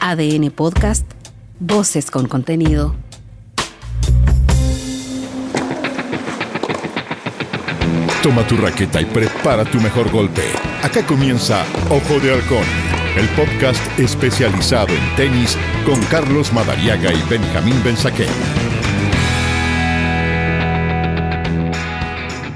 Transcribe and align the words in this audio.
ADN 0.00 0.50
Podcast, 0.50 1.04
Voces 1.58 2.10
con 2.10 2.26
contenido. 2.26 2.94
Toma 8.22 8.46
tu 8.46 8.56
raqueta 8.56 9.00
y 9.00 9.04
prepara 9.04 9.64
tu 9.64 9.80
mejor 9.80 10.10
golpe. 10.10 10.42
Acá 10.82 11.06
comienza 11.06 11.64
Ojo 11.90 12.20
de 12.20 12.32
Halcón, 12.32 12.64
el 13.16 13.28
podcast 13.30 13.80
especializado 13.98 14.88
en 14.88 15.16
tenis 15.16 15.56
con 15.84 16.00
Carlos 16.04 16.52
Madariaga 16.52 17.12
y 17.12 17.22
Benjamín 17.28 17.80
Benzaquén. 17.84 18.69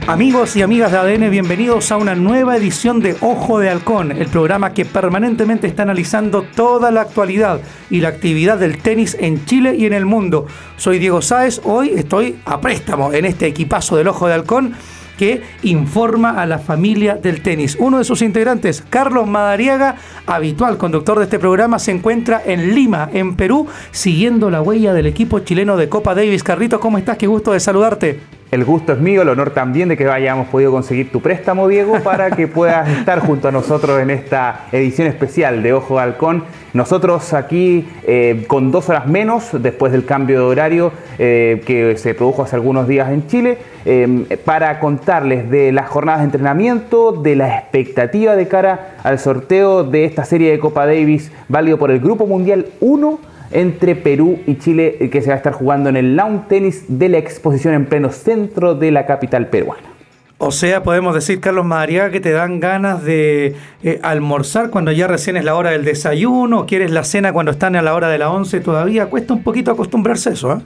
Amigos 0.06 0.54
y 0.54 0.60
amigas 0.60 0.92
de 0.92 0.98
ADN, 0.98 1.30
bienvenidos 1.30 1.90
a 1.90 1.96
una 1.96 2.14
nueva 2.14 2.58
edición 2.58 3.00
de 3.00 3.16
Ojo 3.22 3.58
de 3.58 3.70
Halcón, 3.70 4.12
el 4.12 4.26
programa 4.26 4.74
que 4.74 4.84
permanentemente 4.84 5.66
está 5.66 5.84
analizando 5.84 6.42
toda 6.42 6.90
la 6.90 7.00
actualidad 7.00 7.60
y 7.88 8.00
la 8.00 8.08
actividad 8.08 8.58
del 8.58 8.82
tenis 8.82 9.16
en 9.18 9.46
Chile 9.46 9.74
y 9.78 9.86
en 9.86 9.94
el 9.94 10.04
mundo. 10.04 10.46
Soy 10.76 10.98
Diego 10.98 11.22
Sáez, 11.22 11.62
hoy 11.64 11.92
estoy 11.96 12.36
a 12.44 12.60
préstamo 12.60 13.14
en 13.14 13.24
este 13.24 13.46
equipazo 13.46 13.96
del 13.96 14.08
Ojo 14.08 14.28
de 14.28 14.34
Halcón 14.34 14.74
que 15.16 15.42
informa 15.62 16.32
a 16.42 16.44
la 16.44 16.58
familia 16.58 17.14
del 17.14 17.40
tenis. 17.40 17.74
Uno 17.80 17.96
de 17.96 18.04
sus 18.04 18.20
integrantes, 18.20 18.84
Carlos 18.90 19.26
Madariaga, 19.26 19.96
habitual 20.26 20.76
conductor 20.76 21.16
de 21.16 21.24
este 21.24 21.38
programa, 21.38 21.78
se 21.78 21.92
encuentra 21.92 22.42
en 22.44 22.74
Lima, 22.74 23.08
en 23.10 23.36
Perú, 23.36 23.68
siguiendo 23.90 24.50
la 24.50 24.60
huella 24.60 24.92
del 24.92 25.06
equipo 25.06 25.38
chileno 25.38 25.78
de 25.78 25.88
Copa 25.88 26.14
Davis. 26.14 26.42
Carrito, 26.42 26.78
¿cómo 26.78 26.98
estás? 26.98 27.16
Qué 27.16 27.26
gusto 27.26 27.52
de 27.52 27.60
saludarte. 27.60 28.43
El 28.54 28.64
gusto 28.64 28.92
es 28.92 29.00
mío, 29.00 29.22
el 29.22 29.28
honor 29.30 29.50
también 29.50 29.88
de 29.88 29.96
que 29.96 30.08
hayamos 30.08 30.46
podido 30.46 30.70
conseguir 30.70 31.10
tu 31.10 31.20
préstamo, 31.20 31.66
Diego, 31.66 31.98
para 32.04 32.30
que 32.30 32.46
puedas 32.46 32.88
estar 32.88 33.18
junto 33.18 33.48
a 33.48 33.50
nosotros 33.50 34.00
en 34.00 34.10
esta 34.10 34.66
edición 34.70 35.08
especial 35.08 35.60
de 35.60 35.72
Ojo 35.72 35.96
de 35.96 36.02
Halcón. 36.02 36.44
Nosotros 36.72 37.32
aquí 37.32 37.84
eh, 38.06 38.44
con 38.46 38.70
dos 38.70 38.88
horas 38.88 39.08
menos, 39.08 39.48
después 39.60 39.90
del 39.90 40.04
cambio 40.04 40.38
de 40.38 40.44
horario 40.44 40.92
eh, 41.18 41.64
que 41.66 41.96
se 41.98 42.14
produjo 42.14 42.44
hace 42.44 42.54
algunos 42.54 42.86
días 42.86 43.10
en 43.10 43.26
Chile, 43.26 43.58
eh, 43.86 44.38
para 44.44 44.78
contarles 44.78 45.50
de 45.50 45.72
las 45.72 45.88
jornadas 45.88 46.20
de 46.20 46.26
entrenamiento, 46.26 47.10
de 47.10 47.34
la 47.34 47.58
expectativa 47.58 48.36
de 48.36 48.46
cara 48.46 48.98
al 49.02 49.18
sorteo 49.18 49.82
de 49.82 50.04
esta 50.04 50.24
serie 50.24 50.52
de 50.52 50.60
Copa 50.60 50.86
Davis, 50.86 51.32
válido 51.48 51.76
por 51.76 51.90
el 51.90 51.98
Grupo 51.98 52.24
Mundial 52.24 52.66
1 52.78 53.33
entre 53.54 53.96
Perú 53.96 54.40
y 54.46 54.56
Chile 54.56 55.08
que 55.10 55.22
se 55.22 55.28
va 55.28 55.34
a 55.34 55.36
estar 55.38 55.54
jugando 55.54 55.88
en 55.88 55.96
el 55.96 56.16
lawn 56.16 56.46
tennis 56.48 56.84
de 56.88 57.08
la 57.08 57.18
exposición 57.18 57.72
en 57.72 57.86
pleno 57.86 58.10
centro 58.10 58.74
de 58.74 58.90
la 58.90 59.06
capital 59.06 59.46
peruana. 59.46 59.94
O 60.38 60.50
sea, 60.50 60.82
podemos 60.82 61.14
decir, 61.14 61.40
Carlos 61.40 61.64
Madariaga, 61.64 62.10
que 62.10 62.20
te 62.20 62.32
dan 62.32 62.60
ganas 62.60 63.04
de 63.04 63.54
eh, 63.82 64.00
almorzar 64.02 64.68
cuando 64.68 64.92
ya 64.92 65.06
recién 65.06 65.36
es 65.36 65.44
la 65.44 65.54
hora 65.54 65.70
del 65.70 65.84
desayuno, 65.84 66.66
quieres 66.66 66.90
la 66.90 67.04
cena 67.04 67.32
cuando 67.32 67.52
están 67.52 67.76
a 67.76 67.82
la 67.82 67.94
hora 67.94 68.08
de 68.08 68.18
la 68.18 68.30
once 68.30 68.60
todavía. 68.60 69.06
Cuesta 69.06 69.32
un 69.32 69.42
poquito 69.42 69.70
acostumbrarse 69.70 70.30
a 70.30 70.32
eso, 70.32 70.52
¿eh? 70.52 70.58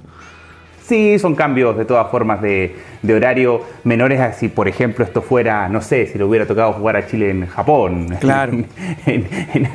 Sí, 0.89 1.19
son 1.19 1.34
cambios 1.34 1.77
de 1.77 1.84
todas 1.84 2.11
formas 2.11 2.41
de, 2.41 2.75
horario 3.14 3.61
menores 3.84 4.20
a 4.20 4.33
si, 4.33 4.48
por 4.48 4.69
ejemplo, 4.69 5.05
esto 5.05 5.20
fuera, 5.20 5.69
no 5.69 5.83
sé, 5.83 6.06
si 6.06 6.17
le 6.17 6.25
hubiera 6.25 6.47
tocado 6.47 6.72
jugar 6.72 6.97
a 6.97 7.06
Chile 7.06 7.28
en 7.28 7.47
Japón, 7.47 8.08
claro. 8.20 8.56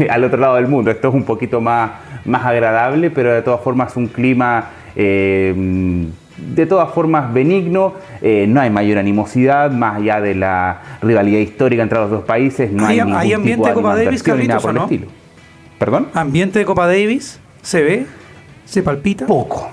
al 0.09 0.23
otro 0.23 0.39
lado 0.39 0.55
del 0.55 0.67
mundo. 0.67 0.89
Esto 0.89 1.09
es 1.09 1.13
un 1.13 1.23
poquito 1.23 1.61
más, 1.61 1.91
más 2.25 2.43
agradable, 2.43 3.11
pero 3.11 3.31
de 3.31 3.43
todas 3.43 3.61
formas 3.61 3.95
un 3.95 4.07
clima... 4.07 4.69
Eh, 4.95 6.07
de 6.35 6.65
todas 6.65 6.91
formas 6.91 7.31
benigno, 7.31 7.93
eh, 8.19 8.45
no 8.47 8.59
hay 8.59 8.71
mayor 8.71 8.97
animosidad, 8.97 9.69
más 9.71 9.97
allá 9.97 10.19
de 10.19 10.33
la 10.33 10.81
rivalidad 11.01 11.39
histórica 11.39 11.83
entre 11.83 11.99
los 11.99 12.09
dos 12.09 12.23
países, 12.23 12.71
no 12.71 12.87
hay, 12.87 12.99
¿Hay 12.99 13.33
ambiente 13.33 13.69
de 13.69 13.73
Copa 13.75 13.95
Davis, 13.95 14.23
Carlitos, 14.23 14.65
o 14.65 14.73
no? 14.73 14.89
¿Perdón? 15.77 16.07
¿Ambiente 16.13 16.57
de 16.57 16.65
Copa 16.65 16.87
Davis? 16.87 17.39
¿Se 17.61 17.83
ve? 17.83 18.05
¿Se 18.65 18.81
palpita? 18.81 19.27
Poco. 19.27 19.72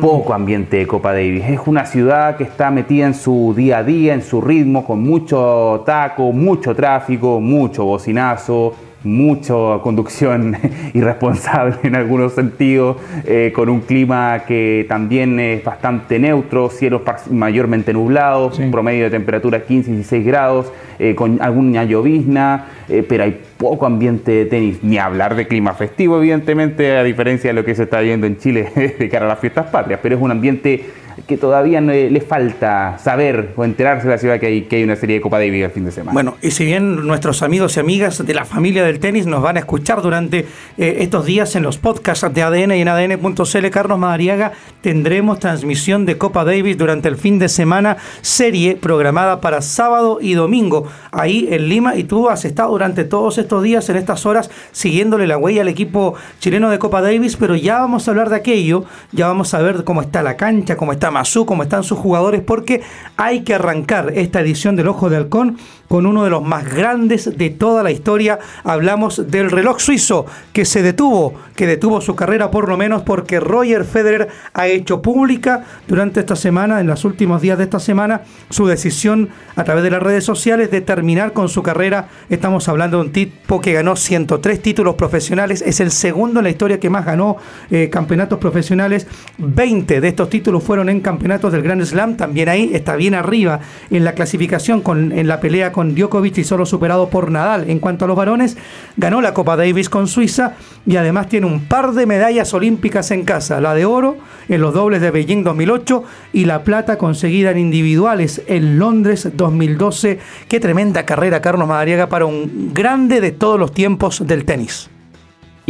Poco 0.00 0.34
ambiente 0.34 0.78
de 0.78 0.86
Copa 0.86 1.12
Davis. 1.12 1.44
Es 1.44 1.60
una 1.66 1.86
ciudad 1.86 2.36
que 2.36 2.44
está 2.44 2.70
metida 2.70 3.06
en 3.06 3.14
su 3.14 3.54
día 3.56 3.78
a 3.78 3.84
día, 3.84 4.14
en 4.14 4.22
su 4.22 4.40
ritmo, 4.40 4.84
con 4.84 5.02
mucho 5.02 5.82
taco, 5.86 6.32
mucho 6.32 6.74
tráfico, 6.74 7.40
mucho 7.40 7.84
bocinazo, 7.84 8.74
mucha 9.02 9.54
conducción 9.82 10.56
irresponsable 10.94 11.76
en 11.82 11.94
algunos 11.94 12.32
sentidos, 12.34 12.96
eh, 13.24 13.52
con 13.54 13.68
un 13.68 13.80
clima 13.80 14.44
que 14.46 14.84
también 14.88 15.40
es 15.40 15.64
bastante 15.64 16.18
neutro, 16.18 16.68
cielos 16.68 17.02
mayormente 17.30 17.92
nublados, 17.92 18.58
un 18.58 18.70
promedio 18.70 19.04
de 19.04 19.10
temperatura 19.10 19.62
15 19.62 19.90
y 19.90 19.94
16 19.94 20.26
grados, 20.26 20.72
eh, 20.98 21.14
con 21.14 21.40
alguna 21.40 21.84
llovizna, 21.84 22.66
eh, 22.90 23.04
pero 23.08 23.24
hay 23.24 23.40
poco 23.56 23.86
ambiente 23.86 24.32
de 24.32 24.44
tenis, 24.46 24.82
ni 24.82 24.98
hablar 24.98 25.36
de 25.36 25.46
clima 25.46 25.74
festivo, 25.74 26.18
evidentemente, 26.18 26.96
a 26.96 27.02
diferencia 27.02 27.50
de 27.50 27.54
lo 27.54 27.64
que 27.64 27.74
se 27.74 27.84
está 27.84 28.00
viendo 28.00 28.26
en 28.26 28.38
Chile 28.38 28.70
de 28.98 29.08
cara 29.08 29.26
a 29.26 29.28
las 29.28 29.38
fiestas 29.38 29.66
patrias, 29.66 30.00
pero 30.02 30.16
es 30.16 30.22
un 30.22 30.30
ambiente 30.30 30.84
que 31.26 31.36
todavía 31.36 31.80
le, 31.80 32.20
falta 32.20 32.98
saber 32.98 33.52
o 33.56 33.64
enterarse 33.64 34.06
de 34.06 34.14
la 34.14 34.18
ciudad 34.18 34.38
que 34.38 34.46
hay, 34.46 34.62
que 34.62 34.76
hay 34.76 34.84
una 34.84 34.96
serie 34.96 35.16
de 35.16 35.22
Copa 35.22 35.38
Davis 35.38 35.64
el 35.64 35.70
fin 35.70 35.84
de 35.84 35.90
semana. 35.90 36.12
Bueno, 36.12 36.36
y 36.42 36.50
si 36.50 36.64
bien 36.64 37.06
nuestros 37.06 37.42
amigos 37.42 37.76
y 37.76 37.80
amigas 37.80 38.24
de 38.24 38.34
la 38.34 38.44
familia 38.44 38.84
del 38.84 39.00
tenis 39.00 39.26
nos 39.26 39.42
van 39.42 39.56
a 39.56 39.60
escuchar 39.60 40.02
durante 40.02 40.40
eh, 40.78 40.96
estos 41.00 41.26
días 41.26 41.56
en 41.56 41.62
los 41.62 41.78
podcasts 41.78 42.32
de 42.32 42.42
ADN 42.42 42.72
y 42.72 42.80
en 42.82 42.88
ADN.cl, 42.88 43.70
Carlos 43.70 43.98
Madariaga, 43.98 44.52
tendremos 44.80 45.38
transmisión 45.38 46.06
de 46.06 46.18
Copa 46.18 46.44
Davis 46.44 46.76
durante 46.76 47.08
el 47.08 47.16
fin 47.16 47.38
de 47.38 47.48
semana, 47.48 47.96
serie 48.20 48.76
programada 48.76 49.40
para 49.40 49.62
sábado 49.62 50.18
y 50.20 50.34
domingo, 50.34 50.86
ahí 51.10 51.48
en 51.50 51.68
Lima, 51.68 51.96
y 51.96 52.04
tú 52.04 52.28
has 52.28 52.44
estado 52.44 52.78
durante 52.80 53.04
todos 53.04 53.36
estos 53.36 53.62
días, 53.62 53.90
en 53.90 53.96
estas 53.96 54.24
horas, 54.24 54.48
siguiéndole 54.72 55.26
la 55.26 55.36
huella 55.36 55.60
al 55.60 55.68
equipo 55.68 56.14
chileno 56.38 56.70
de 56.70 56.78
Copa 56.78 57.02
Davis, 57.02 57.36
pero 57.36 57.54
ya 57.54 57.78
vamos 57.78 58.08
a 58.08 58.10
hablar 58.10 58.30
de 58.30 58.36
aquello, 58.36 58.86
ya 59.12 59.26
vamos 59.26 59.52
a 59.52 59.60
ver 59.60 59.84
cómo 59.84 60.00
está 60.00 60.22
la 60.22 60.38
cancha, 60.38 60.78
cómo 60.78 60.92
está 60.92 61.10
Mazú, 61.10 61.44
cómo 61.44 61.62
están 61.62 61.82
sus 61.82 61.98
jugadores, 61.98 62.40
porque 62.40 62.80
hay 63.18 63.42
que 63.42 63.52
arrancar 63.52 64.14
esta 64.14 64.40
edición 64.40 64.76
del 64.76 64.88
Ojo 64.88 65.10
de 65.10 65.18
Halcón 65.18 65.58
con 65.90 66.06
uno 66.06 66.22
de 66.22 66.30
los 66.30 66.44
más 66.44 66.72
grandes 66.72 67.36
de 67.36 67.50
toda 67.50 67.82
la 67.82 67.90
historia. 67.90 68.38
Hablamos 68.62 69.28
del 69.28 69.50
reloj 69.50 69.80
suizo 69.80 70.24
que 70.52 70.64
se 70.64 70.84
detuvo, 70.84 71.34
que 71.56 71.66
detuvo 71.66 72.00
su 72.00 72.14
carrera 72.14 72.52
por 72.52 72.68
lo 72.68 72.76
menos 72.76 73.02
porque 73.02 73.40
Roger 73.40 73.84
Federer 73.84 74.28
ha 74.54 74.68
hecho 74.68 75.02
pública 75.02 75.64
durante 75.88 76.20
esta 76.20 76.36
semana, 76.36 76.78
en 76.78 76.86
los 76.86 77.04
últimos 77.04 77.42
días 77.42 77.58
de 77.58 77.64
esta 77.64 77.80
semana, 77.80 78.20
su 78.50 78.68
decisión 78.68 79.30
a 79.56 79.64
través 79.64 79.82
de 79.82 79.90
las 79.90 80.00
redes 80.00 80.22
sociales 80.22 80.70
de 80.70 80.80
terminar 80.80 81.32
con 81.32 81.48
su 81.48 81.60
carrera. 81.64 82.06
Estamos 82.28 82.68
hablando 82.68 82.98
de 82.98 83.06
un 83.06 83.12
tipo 83.12 83.60
que 83.60 83.72
ganó 83.72 83.96
103 83.96 84.62
títulos 84.62 84.94
profesionales, 84.94 85.60
es 85.60 85.80
el 85.80 85.90
segundo 85.90 86.38
en 86.38 86.44
la 86.44 86.50
historia 86.50 86.78
que 86.78 86.88
más 86.88 87.04
ganó 87.04 87.36
eh, 87.68 87.90
campeonatos 87.90 88.38
profesionales. 88.38 89.08
20 89.38 90.00
de 90.00 90.06
estos 90.06 90.30
títulos 90.30 90.62
fueron 90.62 90.88
en 90.88 91.00
campeonatos 91.00 91.50
del 91.50 91.62
Grand 91.62 91.82
Slam, 91.84 92.16
también 92.16 92.48
ahí 92.48 92.70
está 92.74 92.94
bien 92.94 93.14
arriba 93.14 93.58
en 93.90 94.04
la 94.04 94.12
clasificación 94.12 94.84
en 94.86 95.26
la 95.26 95.40
pelea 95.40 95.72
con 95.72 95.79
con 95.80 95.94
Djokovic 95.94 96.36
y 96.36 96.44
solo 96.44 96.66
superado 96.66 97.08
por 97.08 97.30
Nadal. 97.30 97.70
En 97.70 97.78
cuanto 97.78 98.04
a 98.04 98.08
los 98.08 98.14
varones, 98.14 98.58
ganó 98.98 99.22
la 99.22 99.32
Copa 99.32 99.56
Davis 99.56 99.88
con 99.88 100.08
Suiza 100.08 100.56
y 100.84 100.96
además 100.96 101.30
tiene 101.30 101.46
un 101.46 101.60
par 101.60 101.92
de 101.92 102.04
medallas 102.04 102.52
olímpicas 102.52 103.10
en 103.12 103.24
casa, 103.24 103.62
la 103.62 103.72
de 103.72 103.86
oro 103.86 104.18
en 104.50 104.60
los 104.60 104.74
dobles 104.74 105.00
de 105.00 105.10
Beijing 105.10 105.42
2008 105.42 106.04
y 106.34 106.44
la 106.44 106.64
plata 106.64 106.98
conseguida 106.98 107.50
en 107.52 107.56
individuales 107.56 108.42
en 108.46 108.78
Londres 108.78 109.30
2012. 109.32 110.18
Qué 110.48 110.60
tremenda 110.60 111.06
carrera, 111.06 111.40
Carlos 111.40 111.66
Madariaga, 111.66 112.10
para 112.10 112.26
un 112.26 112.72
grande 112.74 113.22
de 113.22 113.32
todos 113.32 113.58
los 113.58 113.72
tiempos 113.72 114.26
del 114.26 114.44
tenis 114.44 114.90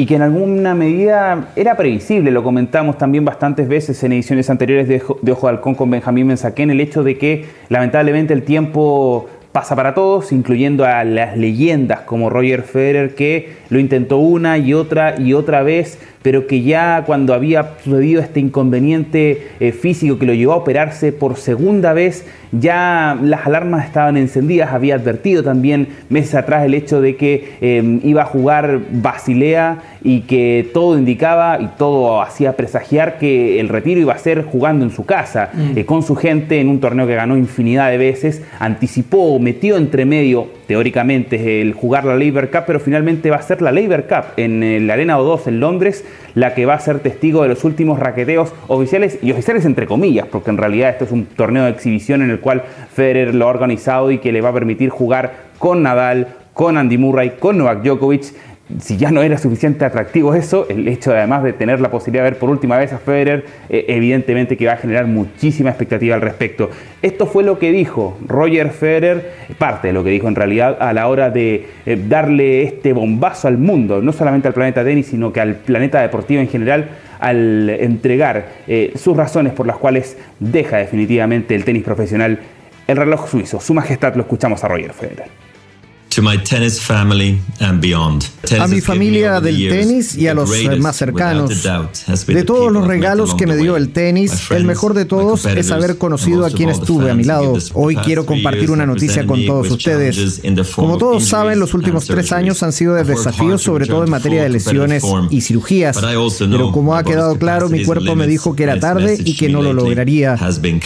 y 0.00 0.06
que 0.06 0.14
en 0.14 0.22
alguna 0.22 0.74
medida 0.74 1.50
era 1.56 1.76
previsible, 1.76 2.30
lo 2.30 2.42
comentamos 2.42 2.96
también 2.96 3.22
bastantes 3.22 3.68
veces 3.68 4.02
en 4.02 4.12
ediciones 4.12 4.48
anteriores 4.48 4.88
de, 4.88 4.96
Ojo 4.96 5.18
de 5.20 5.52
Halcón 5.52 5.74
con 5.74 5.90
Benjamín 5.90 6.26
Mensaquén, 6.26 6.70
el 6.70 6.80
hecho 6.80 7.02
de 7.02 7.18
que 7.18 7.44
lamentablemente 7.68 8.32
el 8.32 8.42
tiempo 8.42 9.28
pasa 9.52 9.74
para 9.74 9.94
todos, 9.94 10.32
incluyendo 10.32 10.84
a 10.84 11.04
las 11.04 11.36
leyendas 11.36 12.00
como 12.00 12.30
Roger 12.30 12.62
Federer, 12.62 13.14
que 13.14 13.56
lo 13.68 13.78
intentó 13.78 14.18
una 14.18 14.58
y 14.58 14.74
otra 14.74 15.20
y 15.20 15.32
otra 15.32 15.62
vez, 15.62 15.98
pero 16.22 16.46
que 16.46 16.62
ya 16.62 17.04
cuando 17.06 17.32
había 17.32 17.76
sucedido 17.82 18.20
este 18.20 18.40
inconveniente 18.40 19.48
eh, 19.58 19.72
físico 19.72 20.18
que 20.18 20.26
lo 20.26 20.34
llevó 20.34 20.52
a 20.52 20.56
operarse 20.56 21.12
por 21.12 21.36
segunda 21.36 21.92
vez, 21.92 22.26
ya 22.52 23.18
las 23.22 23.46
alarmas 23.46 23.86
estaban 23.86 24.16
encendidas. 24.16 24.72
Había 24.72 24.96
advertido 24.96 25.42
también 25.42 25.88
meses 26.08 26.34
atrás 26.34 26.64
el 26.64 26.74
hecho 26.74 27.00
de 27.00 27.16
que 27.16 27.54
eh, 27.60 28.00
iba 28.02 28.22
a 28.22 28.26
jugar 28.26 28.80
Basilea 28.90 29.78
y 30.02 30.22
que 30.22 30.68
todo 30.74 30.98
indicaba 30.98 31.58
y 31.60 31.68
todo 31.78 32.20
hacía 32.20 32.56
presagiar 32.56 33.18
que 33.18 33.60
el 33.60 33.68
retiro 33.68 34.00
iba 34.00 34.12
a 34.12 34.18
ser 34.18 34.44
jugando 34.44 34.84
en 34.84 34.90
su 34.90 35.06
casa, 35.06 35.50
mm. 35.54 35.78
eh, 35.78 35.84
con 35.86 36.02
su 36.02 36.16
gente, 36.16 36.60
en 36.60 36.68
un 36.68 36.80
torneo 36.80 37.06
que 37.06 37.14
ganó 37.14 37.36
infinidad 37.36 37.90
de 37.90 37.98
veces. 37.98 38.42
Anticipó, 38.58 39.38
metió 39.38 39.76
entre 39.76 40.04
medio, 40.04 40.48
teóricamente, 40.70 41.60
el 41.60 41.74
jugar 41.74 42.04
la 42.04 42.14
Labor 42.14 42.48
Cup, 42.48 42.62
pero 42.64 42.78
finalmente 42.78 43.28
va 43.28 43.38
a 43.38 43.42
ser 43.42 43.60
la 43.60 43.72
Labor 43.72 44.04
Cup 44.04 44.34
en 44.36 44.86
la 44.86 44.92
Arena 44.92 45.18
O2 45.18 45.48
en 45.48 45.58
Londres 45.58 46.04
la 46.36 46.54
que 46.54 46.64
va 46.64 46.74
a 46.74 46.78
ser 46.78 47.00
testigo 47.00 47.42
de 47.42 47.48
los 47.48 47.64
últimos 47.64 47.98
raqueteos 47.98 48.52
oficiales 48.68 49.18
y 49.20 49.32
oficiales 49.32 49.64
entre 49.64 49.88
comillas, 49.88 50.28
porque 50.30 50.50
en 50.50 50.58
realidad 50.58 50.90
esto 50.90 51.06
es 51.06 51.10
un 51.10 51.26
torneo 51.26 51.64
de 51.64 51.70
exhibición 51.70 52.22
en 52.22 52.30
el 52.30 52.38
cual 52.38 52.62
Federer 52.94 53.34
lo 53.34 53.46
ha 53.46 53.48
organizado 53.48 54.12
y 54.12 54.18
que 54.18 54.30
le 54.30 54.42
va 54.42 54.50
a 54.50 54.52
permitir 54.52 54.90
jugar 54.90 55.32
con 55.58 55.82
Nadal, 55.82 56.28
con 56.52 56.78
Andy 56.78 56.98
Murray, 56.98 57.30
con 57.40 57.58
Novak 57.58 57.82
Djokovic 57.82 58.32
si 58.78 58.96
ya 58.96 59.10
no 59.10 59.22
era 59.22 59.38
suficiente 59.38 59.84
atractivo 59.84 60.34
eso, 60.34 60.66
el 60.68 60.86
hecho 60.88 61.12
además 61.12 61.42
de 61.42 61.52
tener 61.52 61.80
la 61.80 61.90
posibilidad 61.90 62.24
de 62.24 62.30
ver 62.30 62.38
por 62.38 62.50
última 62.50 62.78
vez 62.78 62.92
a 62.92 62.98
Federer, 62.98 63.44
eh, 63.68 63.86
evidentemente 63.88 64.56
que 64.56 64.66
va 64.66 64.74
a 64.74 64.76
generar 64.76 65.06
muchísima 65.06 65.70
expectativa 65.70 66.14
al 66.14 66.20
respecto. 66.20 66.70
Esto 67.02 67.26
fue 67.26 67.42
lo 67.42 67.58
que 67.58 67.72
dijo 67.72 68.16
Roger 68.26 68.70
Federer, 68.70 69.32
parte 69.58 69.88
de 69.88 69.92
lo 69.92 70.04
que 70.04 70.10
dijo 70.10 70.28
en 70.28 70.34
realidad 70.34 70.76
a 70.80 70.92
la 70.92 71.08
hora 71.08 71.30
de 71.30 71.66
eh, 71.86 72.02
darle 72.08 72.62
este 72.62 72.92
bombazo 72.92 73.48
al 73.48 73.58
mundo, 73.58 74.02
no 74.02 74.12
solamente 74.12 74.48
al 74.48 74.54
planeta 74.54 74.84
tenis, 74.84 75.06
sino 75.06 75.32
que 75.32 75.40
al 75.40 75.56
planeta 75.56 76.00
deportivo 76.00 76.40
en 76.40 76.48
general, 76.48 76.88
al 77.18 77.68
entregar 77.68 78.48
eh, 78.66 78.92
sus 78.94 79.16
razones 79.16 79.52
por 79.52 79.66
las 79.66 79.76
cuales 79.76 80.16
deja 80.38 80.78
definitivamente 80.78 81.54
el 81.54 81.64
tenis 81.64 81.82
profesional 81.82 82.38
el 82.86 82.96
reloj 82.96 83.28
suizo. 83.28 83.60
Su 83.60 83.72
majestad 83.72 84.14
lo 84.16 84.22
escuchamos 84.22 84.64
a 84.64 84.68
Roger 84.68 84.92
Federer 84.92 85.39
a 88.58 88.66
mi 88.66 88.80
familia 88.80 89.40
del 89.40 89.68
tenis 89.68 90.16
y 90.16 90.26
a 90.26 90.34
los 90.34 90.50
más 90.80 90.96
cercanos. 90.96 91.62
De 92.26 92.42
todos 92.42 92.72
los 92.72 92.86
regalos 92.86 93.34
que 93.36 93.46
me 93.46 93.56
dio 93.56 93.76
el 93.76 93.90
tenis, 93.92 94.50
el 94.50 94.64
mejor 94.64 94.94
de 94.94 95.04
todos 95.04 95.46
es 95.46 95.70
haber 95.70 95.98
conocido 95.98 96.44
a 96.44 96.50
quien 96.50 96.68
estuve 96.68 97.12
a 97.12 97.14
mi 97.14 97.22
lado. 97.22 97.56
Hoy 97.74 97.94
quiero 97.96 98.26
compartir 98.26 98.72
una 98.72 98.86
noticia 98.86 99.24
con 99.24 99.46
todos 99.46 99.70
ustedes. 99.70 100.42
Como 100.74 100.98
todos 100.98 101.24
saben, 101.24 101.60
los 101.60 101.74
últimos 101.74 102.06
tres 102.06 102.32
años 102.32 102.62
han 102.64 102.72
sido 102.72 102.94
de 102.94 103.04
desafíos, 103.04 103.62
sobre 103.62 103.86
todo 103.86 104.02
en 104.02 104.10
materia 104.10 104.42
de 104.42 104.48
lesiones 104.48 105.04
y 105.30 105.40
cirugías. 105.42 105.96
Pero 106.38 106.72
como 106.72 106.96
ha 106.96 107.04
quedado 107.04 107.38
claro, 107.38 107.68
mi 107.68 107.84
cuerpo 107.84 108.16
me 108.16 108.26
dijo 108.26 108.56
que 108.56 108.64
era 108.64 108.80
tarde 108.80 109.16
y 109.24 109.36
que 109.36 109.48
no 109.48 109.62
lo 109.62 109.72
lograría. 109.72 110.36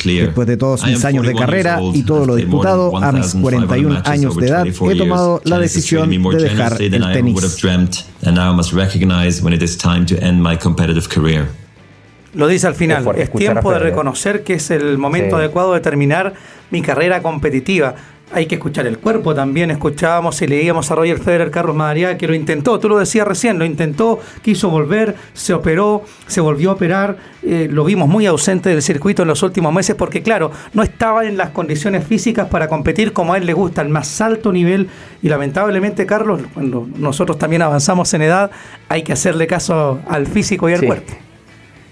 Después 0.05 0.47
de 0.47 0.59
todos 0.59 0.85
mis 0.85 1.03
años 1.05 1.27
de 1.27 1.35
carrera 1.35 1.81
y 1.95 2.03
todo 2.03 2.27
lo 2.27 2.37
disputado, 2.37 2.95
a 2.99 3.11
mis 3.11 3.35
41 3.35 4.03
años 4.05 4.37
de 4.37 4.49
edad, 4.49 4.67
he 4.67 4.97
tomado 4.97 5.14
la 5.45 5.59
decisión 5.59 6.11
de 6.11 6.43
dejar 6.43 6.81
el 6.81 7.13
tenis. 7.13 7.35
Lo 12.35 12.49
dice 12.49 12.67
al 12.67 12.75
final, 12.75 13.07
es, 13.17 13.31
tiempo 13.31 13.73
de 13.73 13.79
reconocer 13.79 14.43
que 14.43 14.55
es 14.55 14.71
el 14.71 14.99
momento 14.99 15.37
adecuado 15.37 15.75
de 15.75 15.81
terminar 15.81 16.35
mi 16.71 16.83
carrera 16.83 17.23
competitiva 17.23 17.95
hay 18.35 18.47
que 18.47 18.57
escuchar 18.57 18.87
el 18.87 18.99
cuerpo 18.99 19.35
también. 19.35 19.71
Escuchábamos 19.71 20.43
y 20.43 20.47
leíamos 20.47 20.91
a 20.91 20.97
Roger 20.97 21.19
Federer, 21.19 21.51
Carlos 21.51 21.77
Madariaga, 21.77 22.19
que 22.19 22.27
lo 22.27 22.35
intentó, 22.35 22.79
tú 22.81 22.89
lo 22.89 22.99
decías 22.99 23.27
recién, 23.27 23.59
lo 23.59 23.65
intentó, 23.65 24.19
quiso 24.43 24.71
volver, 24.71 25.15
se 25.33 25.55
operó, 25.55 26.03
se 26.27 26.41
volvió 26.41 26.71
a 26.71 26.73
operar, 26.75 27.17
eh, 27.43 27.69
lo 27.71 27.85
vimos 27.85 28.09
muy 28.09 28.27
ausente 28.27 28.71
del 28.71 28.83
circuito 28.83 29.23
en 29.23 29.29
los 29.29 29.43
últimos 29.43 29.73
meses 29.73 29.95
porque, 29.95 30.23
claro, 30.23 30.51
no 30.73 30.83
estaba 30.83 31.25
en 31.25 31.37
las 31.37 31.51
condiciones 31.51 32.05
físicas 32.07 32.49
para 32.49 32.69
competir 32.69 33.13
como 33.13 33.35
a 33.35 33.39
él 33.39 33.47
le 33.47 33.53
gusta, 33.53 33.81
al 33.81 33.89
más 33.89 34.21
alto 34.21 34.53
nivel. 34.53 34.89
Y 35.23 35.29
lamentablemente, 35.29 36.05
Carlos, 36.05 36.41
cuando 36.53 36.89
nosotros 36.99 37.39
también 37.39 37.63
avanzamos 37.63 38.13
en 38.15 38.23
edad, 38.23 38.51
hay 38.89 39.03
que 39.03 39.13
hacerle 39.13 39.47
caso 39.47 40.01
al 40.09 40.27
físico 40.27 40.69
y 40.69 40.75
al 40.75 40.85
cuerpo. 40.85 41.13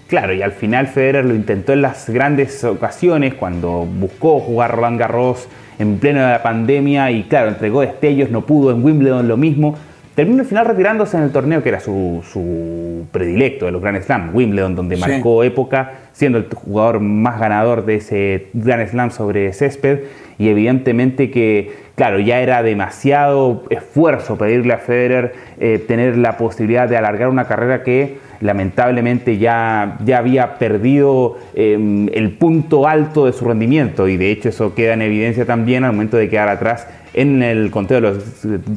Claro, 0.07 0.33
y 0.33 0.41
al 0.41 0.51
final 0.51 0.87
Federer 0.87 1.25
lo 1.25 1.33
intentó 1.33 1.73
en 1.73 1.81
las 1.81 2.09
grandes 2.09 2.63
ocasiones, 2.63 3.33
cuando 3.33 3.85
buscó 3.85 4.39
jugar 4.39 4.75
Roland 4.75 4.99
Garros 4.99 5.47
en 5.79 5.97
plena 5.97 6.39
pandemia 6.43 7.11
y 7.11 7.23
claro, 7.23 7.49
entregó 7.49 7.81
destellos, 7.81 8.29
no 8.29 8.41
pudo, 8.41 8.71
en 8.71 8.83
Wimbledon 8.83 9.27
lo 9.27 9.37
mismo. 9.37 9.75
Terminó 10.15 10.41
al 10.41 10.45
final 10.45 10.65
retirándose 10.67 11.17
en 11.17 11.23
el 11.23 11.31
torneo 11.31 11.63
que 11.63 11.69
era 11.69 11.79
su, 11.79 13.07
predilecto 13.11 13.65
de 13.65 13.71
los 13.71 13.81
Grand 13.81 13.99
Slam, 14.03 14.29
Wimbledon, 14.35 14.75
donde 14.75 14.95
marcó 14.95 15.43
época, 15.43 15.93
siendo 16.11 16.37
el 16.37 16.45
jugador 16.53 16.99
más 16.99 17.39
ganador 17.39 17.83
de 17.83 17.95
ese 17.95 18.47
Grand 18.53 18.87
Slam 18.87 19.09
sobre 19.09 19.51
césped. 19.53 20.01
Y 20.37 20.49
evidentemente 20.49 21.31
que, 21.31 21.71
claro, 21.95 22.19
ya 22.19 22.41
era 22.41 22.61
demasiado 22.61 23.63
esfuerzo 23.71 24.37
pedirle 24.37 24.73
a 24.73 24.77
Federer 24.77 25.33
eh, 25.59 25.83
tener 25.87 26.15
la 26.15 26.37
posibilidad 26.37 26.87
de 26.87 26.97
alargar 26.97 27.29
una 27.29 27.45
carrera 27.45 27.81
que 27.81 28.17
lamentablemente 28.43 29.37
ya, 29.37 29.97
ya 30.05 30.17
había 30.17 30.55
perdido 30.59 31.37
em, 31.55 32.09
el 32.13 32.31
punto 32.31 32.87
alto 32.87 33.25
de 33.25 33.33
su 33.33 33.45
rendimiento 33.45 34.07
y 34.07 34.17
de 34.17 34.31
hecho 34.31 34.49
eso 34.49 34.75
queda 34.75 34.93
en 34.93 35.01
evidencia 35.01 35.45
también 35.45 35.85
al 35.85 35.93
momento 35.93 36.17
de 36.17 36.29
quedar 36.29 36.49
atrás 36.49 36.85
en 37.13 37.41
el 37.41 37.71
conteo 37.71 38.01
de 38.01 38.01
los 38.01 38.23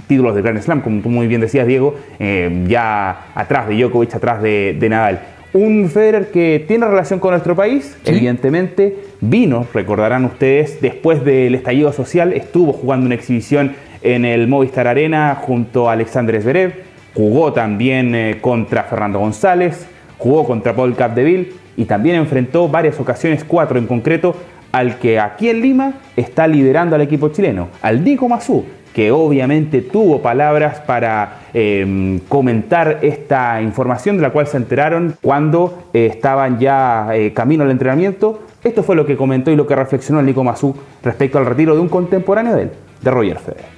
títulos 0.06 0.34
de 0.34 0.42
Grand 0.42 0.60
Slam, 0.60 0.82
como 0.82 1.00
tú 1.00 1.08
muy 1.08 1.26
bien 1.26 1.40
decías 1.40 1.66
Diego, 1.66 1.96
em, 2.18 2.66
ya 2.68 3.32
atrás 3.34 3.68
de 3.68 3.76
Djokovic, 3.76 4.14
atrás 4.14 4.40
de, 4.42 4.86
Nadal. 4.88 5.20
Un 5.52 5.88
Federer 5.88 6.30
que 6.30 6.64
tiene 6.68 6.86
relación 6.86 7.18
con 7.18 7.30
nuestro 7.30 7.56
país, 7.56 7.96
evidentemente, 8.04 8.94
vino, 9.22 9.66
recordarán 9.72 10.26
ustedes, 10.26 10.80
después 10.82 11.24
del 11.24 11.54
estallido 11.54 11.92
social, 11.92 12.34
estuvo 12.34 12.72
jugando 12.74 13.06
una 13.06 13.14
exhibición 13.14 13.72
en 14.02 14.26
el 14.26 14.48
Movistar 14.48 14.86
Arena 14.86 15.34
junto 15.40 15.88
a 15.88 15.94
Alexander 15.94 16.40
Zverev, 16.42 16.74
Jugó 17.16 17.54
también 17.54 18.14
eh, 18.14 18.38
contra 18.42 18.82
Fernando 18.82 19.18
González, 19.18 19.86
jugó 20.18 20.44
contra 20.44 20.76
Paul 20.76 20.94
Capdeville 20.94 21.54
y 21.74 21.86
también 21.86 22.16
enfrentó 22.16 22.68
varias 22.68 23.00
ocasiones, 23.00 23.42
cuatro 23.42 23.78
en 23.78 23.86
concreto, 23.86 24.36
al 24.70 24.98
que 24.98 25.18
aquí 25.18 25.48
en 25.48 25.62
Lima 25.62 25.94
está 26.14 26.46
liderando 26.46 26.94
al 26.94 27.00
equipo 27.00 27.30
chileno, 27.30 27.68
al 27.80 28.04
Diego 28.04 28.28
Mazú, 28.28 28.66
que 28.92 29.10
obviamente 29.12 29.80
tuvo 29.80 30.20
palabras 30.20 30.80
para 30.80 31.40
em, 31.54 32.18
comentar 32.28 32.98
esta 33.00 33.62
información 33.62 34.16
de 34.16 34.22
la 34.22 34.30
cual 34.30 34.46
se 34.46 34.58
enteraron 34.58 35.16
cuando 35.22 35.88
eh, 35.94 36.10
estaban 36.12 36.58
ya 36.58 37.08
eh, 37.14 37.32
camino 37.32 37.64
al 37.64 37.70
entrenamiento. 37.70 38.42
Esto 38.62 38.82
fue 38.82 38.94
lo 38.94 39.06
que 39.06 39.16
comentó 39.16 39.50
y 39.50 39.56
lo 39.56 39.66
que 39.66 39.74
reflexionó 39.74 40.20
el 40.20 40.26
Nico 40.26 40.44
Mazú 40.44 40.76
respecto 41.02 41.38
al 41.38 41.46
retiro 41.46 41.74
de 41.74 41.80
un 41.80 41.88
contemporáneo 41.88 42.54
de 42.56 42.62
él, 42.64 42.70
de 43.00 43.10
Roger 43.10 43.38
Federer. 43.38 43.75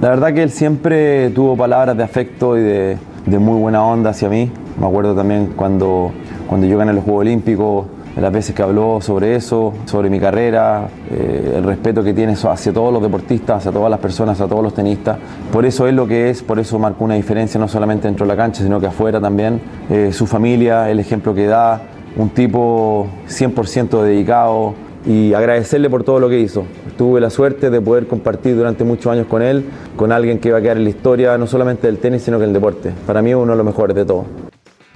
La 0.00 0.10
verdad 0.10 0.32
que 0.32 0.42
él 0.42 0.50
siempre 0.50 1.30
tuvo 1.30 1.56
palabras 1.56 1.96
de 1.96 2.04
afecto 2.04 2.56
y 2.56 2.62
de, 2.62 2.98
muy 3.26 3.58
buena 3.58 3.84
onda 3.84 4.10
hacia 4.10 4.28
mí. 4.28 4.50
Me 4.78 4.86
acuerdo 4.86 5.14
también 5.14 5.54
cuando, 5.56 6.12
cuando 6.48 6.66
yo 6.66 6.78
gané 6.78 6.92
los 6.92 7.02
Juegos 7.02 7.22
Olímpicos, 7.22 7.86
de 8.14 8.22
las 8.22 8.32
veces 8.32 8.54
que 8.54 8.62
habló 8.62 9.00
sobre 9.00 9.36
eso, 9.36 9.72
sobre 9.84 10.08
mi 10.10 10.18
carrera, 10.18 10.88
eh, 11.10 11.54
el 11.56 11.64
respeto 11.64 12.02
que 12.02 12.14
tiene 12.14 12.32
hacia 12.32 12.72
todos 12.72 12.92
los 12.92 13.02
deportistas, 13.02 13.58
hacia 13.58 13.72
todas 13.72 13.90
las 13.90 14.00
personas, 14.00 14.34
hacia 14.34 14.48
todos 14.48 14.62
los 14.62 14.74
tenistas. 14.74 15.18
Por 15.52 15.64
eso 15.64 15.86
es 15.86 15.94
lo 15.94 16.06
que 16.06 16.30
es, 16.30 16.42
por 16.42 16.58
eso 16.58 16.78
marcó 16.78 17.04
una 17.04 17.14
diferencia 17.14 17.60
no 17.60 17.68
solamente 17.68 18.08
dentro 18.08 18.26
de 18.26 18.32
la 18.32 18.36
cancha, 18.36 18.62
sino 18.62 18.80
que 18.80 18.86
afuera 18.86 19.20
también. 19.20 19.60
Eh, 19.90 20.10
su 20.12 20.26
familia, 20.26 20.90
el 20.90 21.00
ejemplo 21.00 21.34
que 21.34 21.46
da, 21.46 21.80
un 22.16 22.30
tipo 22.30 23.06
100% 23.28 24.02
dedicado, 24.02 24.74
y 25.08 25.32
agradecerle 25.32 25.88
por 25.88 26.04
todo 26.04 26.20
lo 26.20 26.28
que 26.28 26.38
hizo. 26.38 26.66
Tuve 26.98 27.18
la 27.18 27.30
suerte 27.30 27.70
de 27.70 27.80
poder 27.80 28.06
compartir 28.06 28.54
durante 28.54 28.84
muchos 28.84 29.10
años 29.10 29.26
con 29.26 29.40
él, 29.40 29.64
con 29.96 30.12
alguien 30.12 30.38
que 30.38 30.52
va 30.52 30.58
a 30.58 30.60
quedar 30.60 30.76
en 30.76 30.84
la 30.84 30.90
historia 30.90 31.38
no 31.38 31.46
solamente 31.46 31.86
del 31.86 31.96
tenis, 31.96 32.22
sino 32.22 32.38
que 32.38 32.44
del 32.44 32.52
deporte. 32.52 32.92
Para 33.06 33.22
mí 33.22 33.30
es 33.30 33.36
uno 33.36 33.52
de 33.52 33.56
los 33.56 33.64
mejores 33.64 33.96
de 33.96 34.04
todos. 34.04 34.26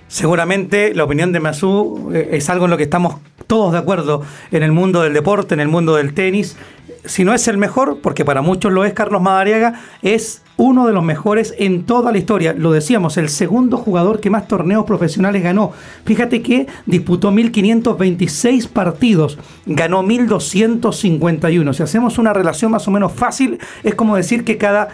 Seguramente 0.08 0.94
la 0.94 1.04
opinión 1.04 1.32
de 1.32 1.40
Masú 1.40 2.10
eh, 2.12 2.28
es 2.32 2.50
algo 2.50 2.66
en 2.66 2.72
lo 2.72 2.76
que 2.76 2.82
estamos 2.82 3.16
todos 3.46 3.72
de 3.72 3.78
acuerdo 3.78 4.22
en 4.50 4.62
el 4.62 4.70
mundo 4.70 5.00
del 5.00 5.14
deporte, 5.14 5.54
en 5.54 5.60
el 5.60 5.68
mundo 5.68 5.96
del 5.96 6.12
tenis. 6.12 6.58
Si 7.06 7.24
no 7.24 7.32
es 7.32 7.48
el 7.48 7.56
mejor, 7.56 8.00
porque 8.02 8.26
para 8.26 8.42
muchos 8.42 8.70
lo 8.70 8.84
es 8.84 8.92
Carlos 8.92 9.22
Madariaga, 9.22 9.80
es 10.02 10.41
uno 10.56 10.86
de 10.86 10.92
los 10.92 11.04
mejores 11.04 11.54
en 11.58 11.84
toda 11.84 12.12
la 12.12 12.18
historia. 12.18 12.54
Lo 12.56 12.72
decíamos, 12.72 13.16
el 13.16 13.28
segundo 13.28 13.76
jugador 13.76 14.20
que 14.20 14.30
más 14.30 14.48
torneos 14.48 14.84
profesionales 14.84 15.42
ganó. 15.42 15.72
Fíjate 16.04 16.42
que 16.42 16.66
disputó 16.86 17.30
1526 17.30 18.68
partidos, 18.68 19.38
ganó 19.66 20.02
1251. 20.02 21.72
Si 21.72 21.82
hacemos 21.82 22.18
una 22.18 22.32
relación 22.32 22.70
más 22.70 22.86
o 22.86 22.90
menos 22.90 23.12
fácil, 23.12 23.58
es 23.82 23.94
como 23.94 24.16
decir 24.16 24.44
que 24.44 24.58
cada 24.58 24.90